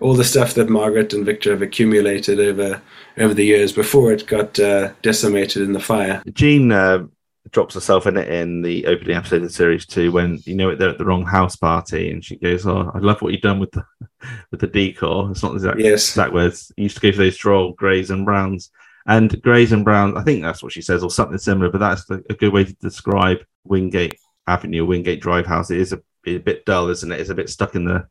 all 0.01 0.14
the 0.14 0.24
stuff 0.24 0.55
that 0.55 0.68
Margaret 0.68 1.12
and 1.12 1.27
Victor 1.27 1.51
have 1.51 1.62
accumulated 1.62 2.38
over 2.40 2.81
over 3.18 3.35
the 3.35 3.44
years 3.44 3.72
before 3.72 4.12
it 4.12 4.27
got 4.27 4.59
uh, 4.61 4.92
decimated 5.03 5.62
in 5.62 5.72
the 5.72 5.81
fire. 5.81 6.22
Jean 6.33 6.70
uh, 6.70 7.05
drops 7.51 7.74
herself 7.74 8.07
in 8.07 8.16
it 8.16 8.29
in 8.29 8.62
the 8.62 8.87
opening 8.87 9.16
episode 9.16 9.42
of 9.42 9.51
series 9.51 9.87
two 9.87 10.12
when 10.12 10.38
you 10.44 10.55
know 10.55 10.70
it, 10.70 10.79
they're 10.79 10.90
at 10.90 10.98
the 10.98 11.05
wrong 11.05 11.24
house 11.27 11.57
party, 11.57 12.11
and 12.11 12.24
she 12.24 12.37
goes, 12.37 12.66
"Oh, 12.66 12.90
I 12.94 12.98
love 12.98 13.20
what 13.22 13.33
you've 13.33 13.40
done 13.42 13.59
with 13.59 13.72
the 13.72 13.85
with 14.51 14.61
the 14.61 14.66
decor." 14.66 15.31
It's 15.31 15.42
not 15.42 15.55
exactly 15.55 15.83
exact 15.85 15.92
Yes. 15.92 16.09
exact 16.11 16.33
words. 16.33 16.72
You 16.77 16.85
used 16.85 16.96
to 16.96 17.03
go 17.03 17.12
for 17.12 17.18
those 17.18 17.37
droll 17.37 17.72
greys 17.72 18.11
and 18.11 18.24
browns, 18.24 18.70
and 19.07 19.40
greys 19.42 19.72
and 19.72 19.85
browns. 19.85 20.14
I 20.16 20.22
think 20.22 20.42
that's 20.42 20.62
what 20.62 20.72
she 20.72 20.83
says, 20.83 21.03
or 21.03 21.11
something 21.11 21.38
similar. 21.38 21.70
But 21.70 21.79
that's 21.79 22.09
a 22.11 22.35
good 22.35 22.53
way 22.53 22.64
to 22.64 22.72
describe 22.74 23.38
Wingate 23.64 24.18
Avenue, 24.48 24.87
Wingate 24.87 25.20
Drive 25.20 25.46
house. 25.46 25.70
It 25.70 25.78
is 25.78 25.92
a, 25.92 26.00
a 26.26 26.38
bit 26.38 26.64
dull, 26.64 26.88
isn't 26.88 27.12
it? 27.12 27.20
It's 27.20 27.30
a 27.30 27.34
bit 27.34 27.50
stuck 27.50 27.74
in 27.74 27.84
the 27.84 28.06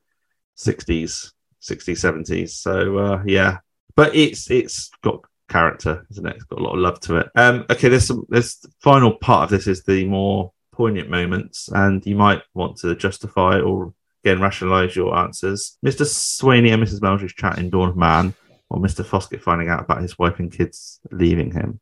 sixties, 0.55 1.33
sixties, 1.59 2.01
seventies. 2.01 2.55
So 2.55 2.97
uh, 2.97 3.23
yeah, 3.25 3.57
but 3.95 4.15
it's 4.15 4.49
it's 4.51 4.89
got 5.03 5.21
character, 5.49 6.05
isn't 6.11 6.25
it? 6.25 6.35
It's 6.35 6.45
got 6.45 6.59
a 6.59 6.63
lot 6.63 6.73
of 6.73 6.79
love 6.79 6.99
to 7.01 7.17
it. 7.17 7.29
Um, 7.35 7.65
okay, 7.69 7.89
there's 7.89 8.07
some. 8.07 8.25
The 8.29 8.53
final 8.81 9.15
part 9.15 9.45
of 9.45 9.49
this 9.49 9.67
is 9.67 9.83
the 9.83 10.05
more 10.05 10.51
poignant 10.73 11.09
moments, 11.09 11.69
and 11.69 12.05
you 12.05 12.15
might 12.15 12.41
want 12.53 12.77
to 12.77 12.95
justify 12.95 13.59
or 13.59 13.93
again 14.23 14.41
rationalise 14.41 14.95
your 14.95 15.17
answers. 15.17 15.77
Mr. 15.85 16.05
Swainey 16.05 16.73
and 16.73 16.83
Mrs. 16.83 16.99
Meldrew 16.99 17.33
chat 17.33 17.57
in 17.57 17.69
Dawn 17.69 17.89
of 17.89 17.97
Man, 17.97 18.33
or 18.69 18.79
Mr. 18.79 19.05
Foskett 19.05 19.41
finding 19.41 19.69
out 19.69 19.83
about 19.83 20.01
his 20.01 20.17
wife 20.19 20.39
and 20.39 20.51
kids 20.51 20.99
leaving 21.11 21.51
him. 21.51 21.79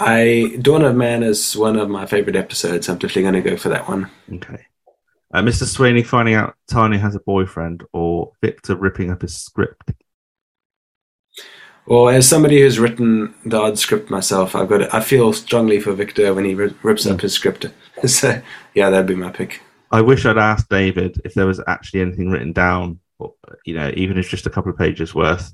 I 0.00 0.56
Dawn 0.62 0.82
of 0.82 0.96
Man 0.96 1.22
is 1.22 1.56
one 1.56 1.76
of 1.76 1.90
my 1.90 2.06
favorite 2.06 2.36
episodes. 2.36 2.88
I'm 2.88 2.96
definitely 2.96 3.22
going 3.22 3.34
to 3.34 3.50
go 3.50 3.56
for 3.56 3.68
that 3.68 3.86
one. 3.86 4.10
Okay. 4.32 4.66
Uh, 5.32 5.42
Mr. 5.42 5.64
Sweeney 5.64 6.02
finding 6.02 6.34
out 6.34 6.56
Tanya 6.68 6.98
has 6.98 7.14
a 7.14 7.20
boyfriend, 7.20 7.84
or 7.92 8.32
Victor 8.42 8.76
ripping 8.76 9.10
up 9.10 9.22
his 9.22 9.36
script. 9.36 9.92
Well, 11.86 12.08
as 12.08 12.28
somebody 12.28 12.60
who's 12.60 12.78
written 12.78 13.34
the 13.44 13.58
odd 13.58 13.78
script 13.78 14.10
myself, 14.10 14.56
I've 14.56 14.68
got. 14.68 14.92
I 14.94 15.00
feel 15.00 15.32
strongly 15.32 15.80
for 15.80 15.92
Victor 15.92 16.32
when 16.34 16.46
he 16.46 16.54
ri- 16.54 16.74
rips 16.82 17.06
up 17.06 17.20
his 17.20 17.34
script. 17.34 17.66
so 18.06 18.40
yeah, 18.74 18.90
that'd 18.90 19.06
be 19.06 19.14
my 19.14 19.30
pick. 19.30 19.60
I 19.92 20.00
wish 20.00 20.24
I'd 20.24 20.38
asked 20.38 20.70
David 20.70 21.20
if 21.24 21.34
there 21.34 21.46
was 21.46 21.60
actually 21.66 22.00
anything 22.00 22.30
written 22.30 22.52
down, 22.52 23.00
or, 23.18 23.34
you 23.66 23.74
know, 23.74 23.92
even 23.96 24.16
if 24.16 24.24
it's 24.24 24.30
just 24.30 24.46
a 24.46 24.50
couple 24.50 24.72
of 24.72 24.78
pages 24.78 25.14
worth, 25.14 25.52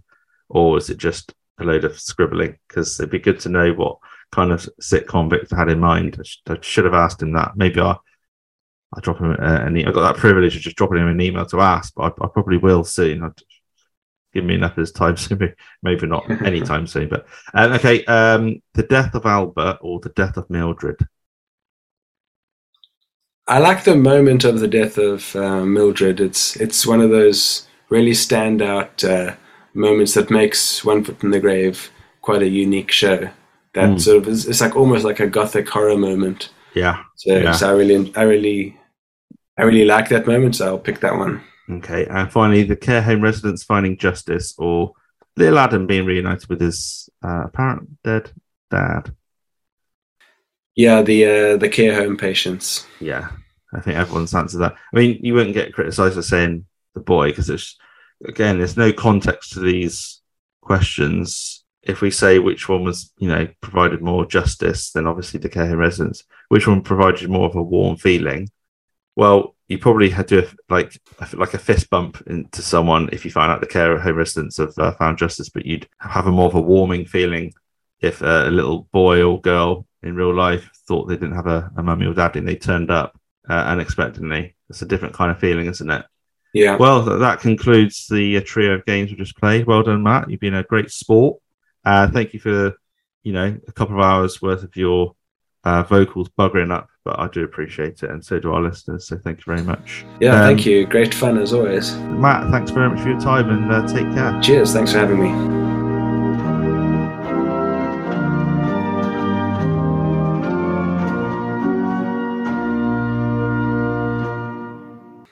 or 0.49 0.73
was 0.73 0.89
it 0.89 0.99
just 0.99 1.35
a 1.59 1.65
load 1.65 1.85
of 1.85 1.99
scribbling? 1.99 2.59
Because 2.69 3.01
it'd 3.01 3.11
be 3.11 3.19
good 3.19 3.41
to 3.41 3.49
know 3.49 3.73
what 3.73 3.99
kind 4.33 4.53
of 4.53 4.69
sitcom 4.81 5.31
Victor 5.31 5.57
had 5.57 5.69
in 5.71 5.81
mind. 5.81 6.17
I, 6.19 6.23
sh- 6.23 6.43
I 6.49 6.57
should 6.61 6.85
have 6.85 6.95
asked 6.95 7.23
him 7.23 7.33
that. 7.33 7.53
Maybe 7.57 7.81
I, 7.81 7.97
I 8.95 9.01
drop 9.01 9.19
him 9.19 9.31
uh, 9.33 9.37
an. 9.39 9.77
E- 9.77 9.85
I 9.85 9.93
got 9.93 10.03
that 10.03 10.21
privilege 10.21 10.57
of 10.57 10.63
just 10.63 10.77
dropping 10.77 10.99
him 10.99 11.09
an 11.09 11.21
email 11.21 11.47
to 11.47 11.61
ask, 11.61 11.93
but 11.95 12.03
I, 12.21 12.25
I 12.25 12.29
probably 12.29 12.59
will 12.59 12.85
soon. 12.85 13.23
I'd, 13.23 13.33
give 14.35 14.45
me 14.45 14.55
enough 14.55 14.73
of 14.73 14.79
his 14.79 14.93
time 14.93 15.17
soon. 15.17 15.39
Maybe- 15.39 15.55
Maybe 15.83 16.07
not 16.07 16.29
anytime 16.45 16.87
soon, 16.87 17.09
but 17.09 17.27
um, 17.55 17.73
okay. 17.73 18.05
Um, 18.05 18.63
the 18.75 18.83
death 18.83 19.15
of 19.15 19.25
Albert 19.27 19.79
or 19.81 20.01
the 20.01 20.11
death 20.11 20.37
of 20.37 20.49
Mildred. 20.51 21.07
I 23.49 23.59
like 23.61 23.85
the 23.85 23.95
moment 23.95 24.45
of 24.45 24.59
the 24.59 24.67
death 24.69 24.99
of 24.99 25.35
uh, 25.37 25.65
Mildred. 25.65 26.21
It's 26.21 26.57
it's 26.57 26.87
one 26.87 27.01
of 27.01 27.11
those 27.11 27.67
really 27.89 28.11
standout 28.11 29.09
uh, 29.09 29.37
moments 29.73 30.15
that 30.15 30.31
makes 30.31 30.85
One 30.85 31.05
Foot 31.05 31.23
in 31.23 31.31
the 31.31 31.39
Grave 31.41 31.91
quite 32.23 32.43
a 32.43 32.49
unique 32.49 32.91
show. 32.91 33.31
That 33.77 33.91
Mm. 33.91 34.01
sort 34.01 34.17
of 34.23 34.29
is, 34.29 34.47
it's 34.49 34.61
like 34.63 34.75
almost 34.75 35.05
like 35.05 35.21
a 35.21 35.27
gothic 35.27 35.69
horror 35.69 35.99
moment. 35.99 36.49
Yeah. 36.75 37.03
So, 37.17 37.37
Yeah. 37.37 37.53
so 37.53 37.69
I 37.69 37.73
really 37.81 38.13
I 38.17 38.23
really 38.23 38.77
I 39.59 39.63
really 39.65 39.85
like 39.85 40.09
that 40.09 40.27
moment. 40.27 40.57
So 40.57 40.67
I'll 40.67 40.79
pick 40.89 41.01
that 41.01 41.15
one. 41.17 41.43
Okay, 41.71 42.07
and 42.07 42.31
finally, 42.33 42.63
the 42.65 42.77
care 42.77 43.03
home 43.03 43.21
residents 43.23 43.65
finding 43.65 43.97
justice, 43.99 44.55
or 44.57 44.93
little 45.37 45.59
Adam 45.59 45.87
being 45.87 46.07
reunited 46.07 46.49
with 46.49 46.61
his 46.61 47.09
uh, 47.23 47.43
apparent 47.49 48.03
dead 48.03 48.31
dad. 48.71 49.13
Yeah, 50.75 51.03
the 51.03 51.25
uh, 51.27 51.57
the 51.59 51.69
care 51.69 51.95
home 51.95 52.17
patients. 52.17 52.87
Yeah, 53.01 53.29
I 53.75 53.81
think 53.81 53.97
everyone's 53.97 54.35
answered 54.35 54.59
that. 54.61 54.75
I 54.95 54.97
mean, 54.99 55.21
you 55.23 55.35
wouldn't 55.35 55.55
get 55.55 55.73
criticised 55.75 56.15
for 56.15 56.23
saying 56.23 56.65
the 56.95 57.01
boy 57.01 57.29
because 57.31 57.51
it's 57.51 57.77
again, 58.27 58.59
there's 58.59 58.77
no 58.77 58.93
context 58.93 59.53
to 59.53 59.61
these 59.61 60.21
questions. 60.63 61.65
If 61.87 62.01
we 62.01 62.11
say 62.11 62.39
which 62.39 62.69
one 62.69 62.85
was, 62.85 63.13
you 63.19 63.29
know, 63.29 63.49
provided 63.61 64.03
more 64.03 64.27
justice, 64.27 64.91
then 64.91 65.07
obviously 65.07 65.39
the 65.39 65.49
care 65.49 65.69
home 65.69 65.79
residents. 65.79 66.25
Which 66.49 66.67
one 66.67 66.83
provided 66.83 67.31
more 67.31 67.49
of 67.49 67.57
a 67.57 67.63
warm 67.63 67.97
feeling? 67.97 68.49
Well, 69.15 69.55
you 69.69 69.79
probably 69.79 70.11
had 70.11 70.29
to 70.29 70.49
like 70.69 71.01
like 71.33 71.55
a 71.55 71.59
fist 71.59 71.91
bump 71.91 72.23
into 72.27 72.63
someone 72.63 73.09
if 73.13 73.25
you 73.25 73.31
found 73.31 73.51
out 73.51 73.61
the 73.61 73.67
care 73.67 73.99
home 73.99 74.17
residents 74.17 74.59
have 74.59 74.77
uh, 74.79 74.93
found 74.93 75.19
justice, 75.19 75.49
but 75.49 75.67
you'd 75.67 75.89
have 75.99 76.27
a 76.27 76.31
more 76.31 76.49
of 76.49 76.55
a 76.55 76.61
warming 76.61 77.05
feeling 77.05 77.53
if 78.01 78.23
uh, 78.23 78.45
a 78.47 78.51
little 78.51 78.89
boy 78.93 79.23
or 79.23 79.41
girl 79.41 79.87
in 80.03 80.15
real 80.15 80.35
life 80.35 80.71
thought 80.87 81.07
they 81.07 81.17
didn't 81.17 81.35
have 81.35 81.47
a, 81.47 81.71
a 81.77 81.83
mummy 81.83 82.07
or 82.07 82.15
daddy 82.15 82.39
and 82.39 82.49
they 82.49 82.57
turned 82.57 82.91
up 82.91 83.19
uh, 83.49 83.53
unexpectedly. 83.53 84.55
It's 84.69 84.83
a 84.83 84.87
different 84.87 85.15
kind 85.15 85.31
of 85.31 85.39
feeling, 85.39 85.67
isn't 85.67 85.91
it? 85.91 86.05
Yeah. 86.53 86.77
Well, 86.77 87.03
that 87.03 87.41
concludes 87.41 88.07
the 88.07 88.39
uh, 88.39 88.43
trio 88.45 88.75
of 88.75 88.87
games 88.87 89.11
we 89.11 89.17
just 89.17 89.37
played. 89.37 89.67
Well 89.67 89.83
done, 89.83 90.03
Matt. 90.03 90.31
You've 90.31 90.41
been 90.41 90.55
a 90.55 90.63
great 90.63 90.91
sport. 90.91 91.39
Uh, 91.87 92.11
thank 92.11 92.35
you 92.35 92.41
for, 92.41 92.75
you 93.23 93.33
know, 93.33 93.57
a 93.67 93.73
couple 93.73 93.99
of 93.99 94.05
hours 94.05 94.43
worth 94.43 94.63
of 94.63 94.77
your 94.77 95.15
uh, 95.65 95.83
vocals 95.85 96.29
buggering 96.39 96.73
up, 96.73 96.89
but 97.05 97.19
I 97.19 97.29
do 97.29 97.43
appreciate 97.45 98.03
it, 98.03 98.11
and 98.11 98.25
so 98.25 98.39
do 98.39 98.53
our 98.53 98.61
listeners. 98.61 99.07
So 99.09 99.17
thank 99.19 99.39
you 99.39 99.45
very 99.47 99.63
much. 99.63 100.05
Yeah, 100.21 100.35
Um, 100.35 100.47
thank 100.47 100.67
you. 100.67 100.87
Great 100.87 101.15
fun 101.15 101.39
as 101.39 101.53
always. 101.53 101.97
Matt. 101.97 102.51
Thanks 102.51 102.71
very 102.71 102.91
much 102.91 103.01
for 103.01 103.11
your 103.11 103.21
time, 103.21 103.51
and 103.51 103.73
uh, 103.73 103.87
take 103.87 104.13
care. 104.15 104.39
Cheers. 104.43 104.73
Thanks 104.73 104.93
for 104.93 104.99
having 104.99 105.21
me. 105.23 105.66